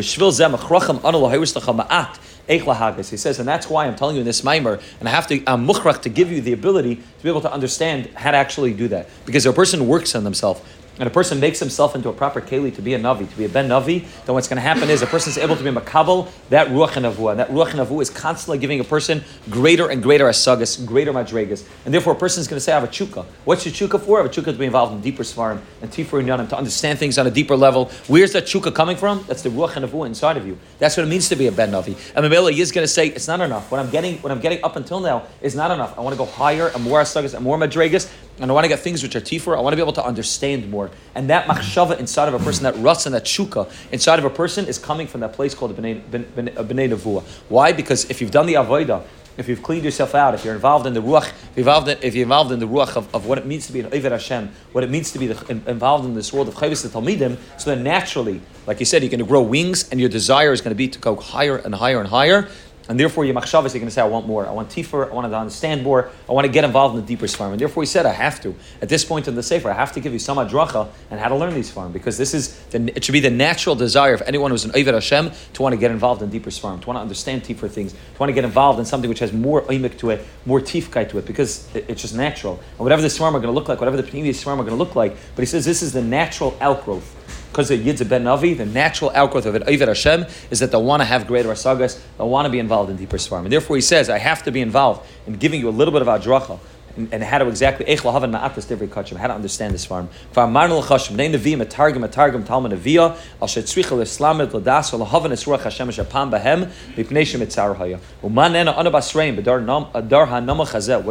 says, 3.18 3.40
and 3.40 3.48
that's 3.48 3.70
why 3.70 3.86
I'm 3.86 3.96
telling 3.98 4.16
you 4.16 4.22
in 4.22 4.26
this 4.26 4.42
mimer, 4.42 4.80
and 5.00 5.10
I 5.10 5.12
have 5.12 5.28
to, 5.28 5.44
I'm 5.46 5.68
mukhrach 5.68 6.02
to 6.04 6.10
give 6.10 6.32
you 6.32 6.40
the 6.40 6.54
ability 6.54 6.96
to 6.96 7.24
be 7.24 7.28
able 7.28 7.42
to 7.42 7.52
understand 7.52 8.08
how 8.16 8.32
to 8.32 8.38
actually 8.38 8.74
do 8.74 8.88
that. 8.88 9.10
Because 9.26 9.46
a 9.46 9.52
person 9.52 9.86
works 9.86 10.16
on 10.16 10.24
themselves, 10.24 10.62
and 11.00 11.08
a 11.08 11.12
person 11.12 11.40
makes 11.40 11.60
himself 11.60 11.96
into 11.96 12.10
a 12.10 12.14
proper 12.14 12.42
keli 12.42 12.74
to 12.76 12.82
be 12.82 12.94
a 12.94 13.00
navi, 13.00 13.30
to 13.30 13.38
be 13.38 13.46
a 13.46 13.50
ben 13.50 13.68
navi, 13.68 14.06
then 14.26 14.34
what's 14.34 14.48
going 14.48 14.58
to 14.58 14.62
happen 14.62 14.90
is 14.90 15.02
a 15.02 15.08
person 15.08 15.30
is 15.30 15.38
able 15.38 15.56
to 15.56 15.64
be 15.64 15.70
makabel 15.70 16.30
that 16.50 16.68
ruach 16.68 16.94
navu, 16.94 17.30
and 17.32 17.40
that 17.40 17.50
ruach 17.50 17.72
navu 17.72 18.02
is 18.02 18.10
constantly 18.10 18.58
giving 18.58 18.80
a 18.80 18.84
person 18.84 19.24
greater 19.50 19.90
and 19.90 20.02
greater 20.02 20.26
asagas, 20.26 20.84
greater 20.86 21.14
madregas, 21.14 21.66
and 21.86 21.94
therefore 21.94 22.14
a 22.14 22.16
person 22.16 22.42
is 22.42 22.48
going 22.48 22.58
to 22.58 22.62
say, 22.62 22.72
"I 22.72 22.80
have 22.80 22.84
a 22.84 22.92
chuka." 22.92 23.26
What's 23.46 23.66
your 23.66 23.74
chuka 23.74 24.00
for? 24.00 24.20
I 24.20 24.24
have 24.24 24.32
a 24.32 24.34
chuka 24.34 24.46
to 24.46 24.54
be 24.54 24.66
involved 24.66 24.94
in 24.94 25.02
deeper 25.02 25.24
svarim 25.24 25.60
and 25.82 25.92
tifur 25.92 26.24
yanim 26.24 26.50
to 26.50 26.58
understand 26.58 27.00
things 27.00 27.18
on 27.18 27.28
a 27.28 27.32
deeper 27.32 27.56
level. 27.56 27.92
Where's 28.08 28.34
that 28.34 28.46
chuka 28.46 28.74
coming 28.74 28.98
from? 28.98 29.24
That's 29.28 29.42
the 29.42 29.50
ruach 29.50 29.74
navu 29.74 30.06
inside 30.06 30.38
of 30.38 30.48
you. 30.48 30.58
That's 30.80 30.98
what 30.98 31.04
it 31.04 31.10
means 31.10 31.30
to 31.30 31.36
be 31.36 31.48
a 31.48 31.52
ben 31.52 31.72
navi. 31.72 31.96
And 32.16 32.26
Mamela 32.26 32.58
is 32.58 32.72
going 32.72 32.84
to 32.84 32.88
say, 32.88 33.08
"It's 33.08 33.28
not 33.28 33.42
enough. 33.42 33.72
What 33.72 33.80
I'm 33.80 33.90
getting, 33.90 34.18
what 34.18 34.32
I'm 34.32 34.40
getting 34.40 34.64
up 34.64 34.76
until 34.76 35.00
now 35.00 35.24
is 35.42 35.56
not 35.56 35.72
enough. 35.72 35.98
I 35.98 36.02
want 36.02 36.14
to 36.14 36.18
go 36.18 36.26
higher 36.26 36.68
and 36.68 36.84
more 36.84 37.02
asagas 37.02 37.34
and 37.34 37.44
more 37.44 37.58
madregas." 37.58 38.08
And 38.40 38.52
I 38.52 38.54
want 38.54 38.66
to 38.66 38.70
get 38.70 38.80
things 38.80 39.02
which 39.02 39.16
are 39.16 39.22
tifur. 39.22 39.58
I 39.58 39.62
want 39.62 39.74
to 39.74 39.78
be 39.78 39.82
able 39.82 39.94
to 39.94 40.06
understand 40.06 40.70
more. 40.70 40.92
And 41.16 41.30
that 41.30 41.48
machshava 41.48 42.00
inside 42.00 42.28
of 42.28 42.36
a 42.36 42.40
person, 42.40 42.64
that 42.64 42.76
rutz 42.76 43.06
and 43.06 43.16
that 43.16 43.26
shuka 43.26 43.72
inside 43.92 44.20
of 44.20 44.26
a 44.26 44.30
person 44.30 44.68
is 44.68 44.78
coming 44.78 45.08
from 45.08 45.22
that 45.22 45.34
place 45.34 45.56
called 45.56 45.72
a 45.72 45.74
b'nei, 45.74 46.02
b'nei 46.02 46.90
nevuah. 46.90 47.24
Why? 47.50 47.72
Because 47.72 48.10
if 48.10 48.22
you've 48.22 48.32
done 48.32 48.46
the 48.46 48.54
avodah, 48.54 49.04
if 49.38 49.48
you've 49.48 49.62
cleaned 49.62 49.86
yourself 49.86 50.16
out, 50.16 50.34
if 50.34 50.44
you're 50.44 50.56
involved 50.56 50.88
in 50.88 50.94
the 50.94 51.02
ruach, 51.02 51.30
if 51.30 51.50
you're 51.56 51.60
involved 51.60 51.88
in, 51.88 51.98
if 52.02 52.16
you're 52.16 52.24
involved 52.24 52.52
in 52.52 52.60
the 52.60 52.68
ruach 52.68 52.96
of, 52.96 53.14
of 53.14 53.28
what 53.28 53.38
it 53.38 53.46
means 53.46 53.68
to 53.68 53.74
be 53.74 53.80
an 53.80 53.86
Ovid 53.88 54.12
Hashem, 54.12 54.52
what 54.72 54.84
it 54.84 54.90
means 54.90 55.12
to 55.12 55.20
be 55.20 55.28
the, 55.28 55.52
involved 55.68 56.06
in 56.06 56.16
this 56.16 56.34
world 56.34 56.48
of 56.48 56.56
Chovos 56.56 56.88
Talmidim, 56.88 57.38
so 57.60 57.70
then 57.70 57.84
naturally, 57.84 58.42
like 58.66 58.80
you 58.80 58.86
said, 58.86 59.04
you're 59.04 59.12
going 59.12 59.20
to 59.20 59.26
grow 59.26 59.44
wings, 59.44 59.90
and 59.90 60.00
your 60.00 60.10
desire 60.10 60.54
is 60.54 60.62
going 60.62 60.72
to 60.72 60.76
be 60.76 60.88
to 60.88 61.00
go 61.00 61.16
higher 61.16 61.58
and 61.58 61.76
higher 61.76 62.00
and 62.00 62.10
higher. 62.10 62.50
And 62.90 63.00
therefore, 63.00 63.26
your 63.26 63.36
machshavas, 63.36 63.74
you're 63.74 63.80
going 63.80 63.86
to 63.86 63.92
say, 63.92 64.02
I 64.02 64.06
want 64.06 64.28
more. 64.28 64.48
I 64.48 64.52
want 64.52 64.70
tifur. 64.70 65.10
I 65.10 65.14
want 65.14 65.30
to 65.30 65.38
understand 65.38 65.84
more. 65.84 66.10
I 66.28 66.32
want 66.32 66.46
to 66.46 66.52
get 66.52 66.64
involved 66.64 66.96
in 66.96 67.02
the 67.02 67.08
deeper 67.08 67.28
farm. 67.28 67.52
And 67.52 67.60
therefore, 67.60 67.84
he 67.84 67.88
said, 67.88 68.06
I 68.06 68.14
have 68.14 68.42
to. 68.42 68.56
At 68.82 68.88
this 68.88 69.04
point 69.04 69.28
in 69.28 69.36
the 69.36 69.44
sefer, 69.44 69.70
I 69.70 69.74
have 69.74 69.92
to 69.94 70.00
give 70.00 70.14
you 70.14 70.20
some 70.20 70.38
adracha 70.38 70.88
and 71.12 71.20
how 71.20 71.28
to 71.28 71.36
learn 71.36 71.54
these 71.54 71.70
farm 71.70 71.92
because 71.92 72.18
this 72.18 72.34
is 72.34 72.58
the, 72.68 72.92
it 72.96 73.04
should 73.04 73.12
be 73.12 73.20
the 73.20 73.30
natural 73.30 73.76
desire 73.76 74.14
of 74.14 74.22
anyone 74.26 74.52
who's 74.52 74.64
an 74.64 74.72
Ovid 74.72 74.94
Hashem 74.94 75.32
to 75.54 75.62
want 75.62 75.74
to 75.74 75.78
get 75.78 75.92
involved 75.92 76.22
in 76.22 76.30
deeper 76.30 76.52
farm, 76.52 76.80
to 76.80 76.88
want 76.88 76.98
to 76.98 77.02
understand 77.02 77.44
tifur 77.44 77.70
things, 77.70 77.92
to 77.92 78.20
want 78.20 78.30
to 78.30 78.34
get 78.34 78.46
involved 78.46 78.80
in 78.80 78.86
something 78.86 79.10
which 79.10 79.20
has 79.20 79.34
more 79.34 79.64
oimik 79.64 79.98
to 80.00 80.12
it, 80.12 80.26
more 80.46 80.62
tifkai 80.62 81.10
to 81.10 81.18
it, 81.18 81.26
because 81.26 81.74
it, 81.76 81.86
it's 81.90 82.02
just 82.02 82.16
natural. 82.16 82.54
And 82.72 82.80
whatever 82.80 83.02
the 83.02 83.10
farm 83.10 83.36
are 83.36 83.40
going 83.40 83.54
to 83.54 83.60
look 83.60 83.68
like, 83.68 83.80
whatever 83.80 83.98
the 83.98 84.04
previous 84.04 84.42
farm 84.42 84.60
are 84.62 84.64
going 84.64 84.78
to 84.78 84.82
look 84.84 84.96
like, 84.96 85.16
but 85.36 85.42
he 85.42 85.46
says 85.46 85.66
this 85.66 85.82
is 85.82 85.92
the 85.92 86.02
natural 86.02 86.58
outgrowth 86.62 87.17
because 87.50 87.70
Yidz 87.72 88.08
ben 88.08 88.24
Navi, 88.24 88.58
the 88.58 88.66
natural 88.66 89.12
outgrowth 89.14 89.46
of 89.46 89.56
an 89.56 89.64
Ovid 89.64 89.88
Hashem 89.88 90.26
is 90.52 90.60
that 90.60 90.72
they 90.72 90.78
want 90.78 91.02
to 91.02 91.06
have 91.06 91.28
greater 91.28 91.50
asagas, 91.50 92.00
they 92.18 92.24
want 92.24 92.46
to 92.46 92.52
be 92.52 92.60
involved 92.60 92.90
in 92.90 92.98
deeper 92.98 93.18
svarim. 93.18 93.44
And 93.44 93.52
therefore 93.52 93.76
he 93.78 93.82
says, 93.82 94.10
I 94.10 94.18
have 94.18 94.44
to 94.44 94.52
be 94.52 94.62
involved 94.62 95.08
in 95.26 95.34
giving 95.34 95.60
you 95.60 95.70
a 95.70 95.72
little 95.72 95.92
bit 95.92 96.02
of 96.02 96.08
adracha. 96.08 96.60
And, 96.96 97.14
and 97.14 97.24
how 97.24 97.38
to 97.38 97.48
exactly 97.48 97.86
how 97.96 98.12
to 98.12 99.34
understand 99.34 99.74
this 99.74 99.86
farm. 99.86 100.10
What 100.34 100.44
are 100.44 100.48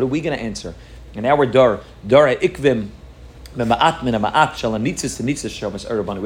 we 0.06 0.20
going 0.20 0.36
to 0.36 0.42
answer? 0.42 0.74
In 1.14 1.24
our 1.24 1.46
dar, 1.46 1.80
dar 2.06 2.26
ha'ikvim 2.26 2.88
We 3.56 3.62
have 3.62 3.78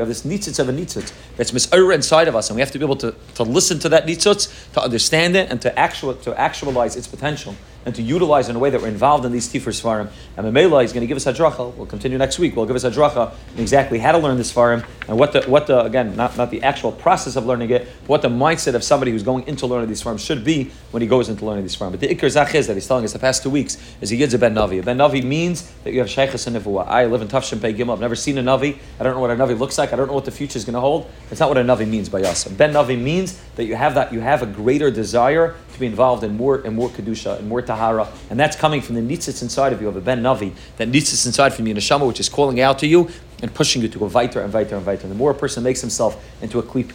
this 0.08 0.22
nitzitz 0.22 0.58
of 0.58 0.68
a 0.68 0.72
nitzitz 0.72 1.12
that's 1.36 1.52
mis'er 1.52 1.94
inside 1.94 2.26
of 2.28 2.34
us, 2.34 2.50
and 2.50 2.56
we 2.56 2.60
have 2.60 2.72
to 2.72 2.78
be 2.78 2.84
able 2.84 2.96
to, 2.96 3.14
to 3.36 3.42
listen 3.44 3.78
to 3.80 3.88
that 3.90 4.06
nitzitz, 4.06 4.72
to 4.72 4.82
understand 4.82 5.36
it, 5.36 5.50
and 5.50 5.62
to 5.62 5.78
actual 5.78 6.14
to 6.14 6.38
actualize 6.38 6.96
its 6.96 7.06
potential 7.06 7.54
and 7.84 7.94
to 7.94 8.02
utilize 8.02 8.48
in 8.48 8.56
a 8.56 8.58
way 8.58 8.70
that 8.70 8.80
we're 8.80 8.88
involved 8.88 9.24
in 9.24 9.32
these 9.32 9.48
tifur 9.48 9.72
svarim. 9.72 10.10
And 10.36 10.46
Mamela 10.46 10.84
is 10.84 10.92
going 10.92 11.02
to 11.02 11.06
give 11.06 11.16
us 11.16 11.26
a 11.26 11.32
dracha. 11.32 11.74
We'll 11.74 11.86
continue 11.86 12.18
next 12.18 12.38
week. 12.38 12.56
We'll 12.56 12.66
give 12.66 12.76
us 12.76 12.84
a 12.84 12.90
dracha 12.90 13.32
exactly 13.56 13.98
how 13.98 14.12
to 14.12 14.18
learn 14.18 14.36
this 14.36 14.52
svarim 14.52 14.84
and 15.08 15.18
what 15.18 15.32
the 15.32 15.42
what 15.42 15.66
the 15.66 15.80
again 15.84 16.16
not, 16.16 16.36
not 16.36 16.50
the 16.50 16.62
actual 16.62 16.92
process 16.92 17.36
of 17.36 17.46
learning 17.46 17.70
it, 17.70 17.88
but 18.02 18.08
what 18.08 18.22
the 18.22 18.28
mindset 18.28 18.74
of 18.74 18.84
somebody 18.84 19.10
who's 19.10 19.22
going 19.22 19.46
into 19.46 19.66
learning 19.66 19.88
these 19.88 20.02
svarim 20.02 20.18
should 20.18 20.44
be 20.44 20.70
when 20.90 21.00
he 21.00 21.08
goes 21.08 21.28
into 21.28 21.44
learning 21.44 21.64
these 21.64 21.76
svarim. 21.76 21.90
But 21.90 22.00
the 22.00 22.08
ikar 22.08 22.30
zachiz 22.30 22.66
that 22.66 22.74
he's 22.74 22.86
telling 22.86 23.04
us 23.04 23.12
the 23.12 23.18
past 23.18 23.42
two 23.42 23.50
weeks 23.50 23.76
is 24.00 24.12
a 24.12 24.38
ben 24.38 24.54
navi. 24.54 24.80
A 24.80 24.82
ben 24.82 24.98
navi 24.98 25.22
means 25.22 25.70
that 25.84 25.92
you 25.92 26.00
have 26.00 26.08
shaykhs 26.08 26.46
and 26.46 26.56
nevuah. 26.56 26.86
I 26.86 27.06
live 27.06 27.22
in 27.22 27.28
Tafshin 27.28 27.60
Pei 27.60 27.72
Gimel. 27.72 27.92
I've 27.92 28.00
never 28.00 28.16
seen 28.16 28.38
a 28.38 28.42
navi. 28.42 28.78
I 28.98 29.02
don't 29.02 29.14
know 29.14 29.20
what 29.20 29.30
a 29.30 29.36
navi 29.36 29.58
looks 29.58 29.78
like. 29.78 29.92
I 29.92 29.96
don't 29.96 30.06
know 30.06 30.14
what 30.14 30.24
the 30.24 30.30
future 30.30 30.56
is 30.56 30.64
going 30.64 30.74
to 30.74 30.80
hold. 30.80 31.10
That's 31.28 31.40
not 31.40 31.48
what 31.48 31.58
a 31.58 31.62
navi 31.62 31.88
means 31.88 32.08
by 32.08 32.22
us. 32.22 32.44
Ben 32.44 32.72
navi 32.72 33.00
means 33.00 33.40
that 33.56 33.64
you 33.64 33.74
have 33.74 33.94
that 33.94 34.12
you 34.12 34.20
have 34.20 34.42
a 34.42 34.46
greater 34.46 34.90
desire 34.90 35.54
be 35.80 35.86
involved 35.86 36.22
in 36.22 36.36
more 36.36 36.56
and 36.56 36.76
more 36.76 36.88
kedusha 36.88 37.38
and 37.38 37.48
more 37.48 37.62
tahara, 37.62 38.08
and 38.28 38.38
that's 38.38 38.56
coming 38.56 38.80
from 38.80 38.94
the 38.94 39.00
nitzitz 39.00 39.42
inside 39.42 39.72
of 39.72 39.80
you 39.80 39.88
of 39.88 39.96
a 39.96 40.00
ben 40.00 40.22
navi, 40.22 40.52
that 40.76 40.88
nitzitz 40.88 41.26
inside 41.26 41.54
from 41.54 41.66
you, 41.66 41.74
neshama, 41.74 42.06
which 42.06 42.20
is 42.20 42.28
calling 42.28 42.60
out 42.60 42.78
to 42.78 42.86
you 42.86 43.08
and 43.42 43.52
pushing 43.54 43.82
you 43.82 43.88
to 43.88 43.98
go 43.98 44.06
weiter 44.06 44.40
and 44.40 44.52
weiter 44.52 44.76
and 44.76 44.86
weiter. 44.86 45.02
And 45.02 45.10
the 45.10 45.16
more 45.16 45.30
a 45.30 45.34
person 45.34 45.62
makes 45.62 45.80
himself 45.80 46.22
into 46.42 46.58
a 46.58 46.62
kli, 46.62 46.92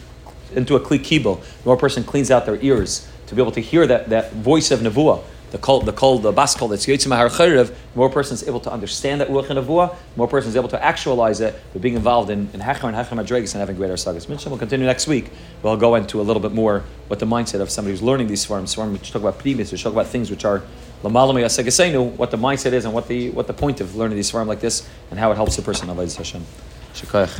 into 0.54 0.76
a 0.76 0.80
kli 0.80 0.98
kibo, 0.98 1.40
the 1.40 1.66
more 1.66 1.74
a 1.74 1.78
person 1.78 2.04
cleans 2.04 2.30
out 2.30 2.46
their 2.46 2.60
ears 2.62 3.08
to 3.26 3.34
be 3.34 3.42
able 3.42 3.52
to 3.52 3.60
hear 3.60 3.86
that, 3.86 4.08
that 4.10 4.32
voice 4.32 4.70
of 4.70 4.80
nevuah 4.80 5.22
the 5.50 5.58
call, 5.58 5.80
the 5.80 5.92
call, 5.92 6.18
the 6.18 6.32
bas 6.32 6.54
call 6.54 6.68
that's 6.68 6.86
Yitzim 6.86 7.12
Chayrev, 7.30 7.74
more 7.94 8.10
person 8.10 8.34
is 8.34 8.46
able 8.46 8.60
to 8.60 8.72
understand 8.72 9.20
that 9.20 9.28
Ruach 9.28 9.48
and 9.48 9.58
Avua, 9.58 9.94
more 10.16 10.28
person 10.28 10.50
is 10.50 10.56
able 10.56 10.68
to 10.68 10.84
actualize 10.84 11.40
it 11.40 11.54
by 11.72 11.80
being 11.80 11.94
involved 11.94 12.30
in, 12.30 12.48
in 12.52 12.60
Hachar 12.60 12.84
and 12.84 12.96
Hachar 12.96 13.16
Madregis 13.16 13.54
and 13.54 13.60
having 13.60 13.76
greater 13.76 13.96
sagas. 13.96 14.28
Mitzvah 14.28 14.50
will 14.50 14.58
continue 14.58 14.86
next 14.86 15.06
week. 15.06 15.30
We'll 15.62 15.76
go 15.76 15.94
into 15.94 16.20
a 16.20 16.24
little 16.24 16.42
bit 16.42 16.52
more 16.52 16.84
what 17.08 17.20
the 17.20 17.26
mindset 17.26 17.60
of 17.60 17.70
somebody 17.70 17.92
who's 17.92 18.02
learning 18.02 18.26
these 18.26 18.44
forms, 18.44 18.74
forms 18.74 18.98
which 18.98 19.12
talk 19.12 19.22
about 19.22 19.38
primis, 19.38 19.70
which 19.72 19.82
talk 19.82 19.92
about 19.92 20.06
things 20.06 20.30
which 20.30 20.44
are 20.44 20.62
Lamalam 21.02 22.16
what 22.16 22.30
the 22.30 22.36
mindset 22.36 22.72
is 22.72 22.84
and 22.84 22.92
what 22.94 23.06
the 23.06 23.30
what 23.30 23.46
the 23.46 23.52
point 23.52 23.80
of 23.80 23.94
learning 23.94 24.16
these 24.16 24.30
forms 24.30 24.48
like 24.48 24.60
this 24.60 24.88
and 25.10 25.20
how 25.20 25.30
it 25.30 25.36
helps 25.36 25.56
the 25.56 25.62
person. 25.62 25.88
Hashem. 25.88 26.44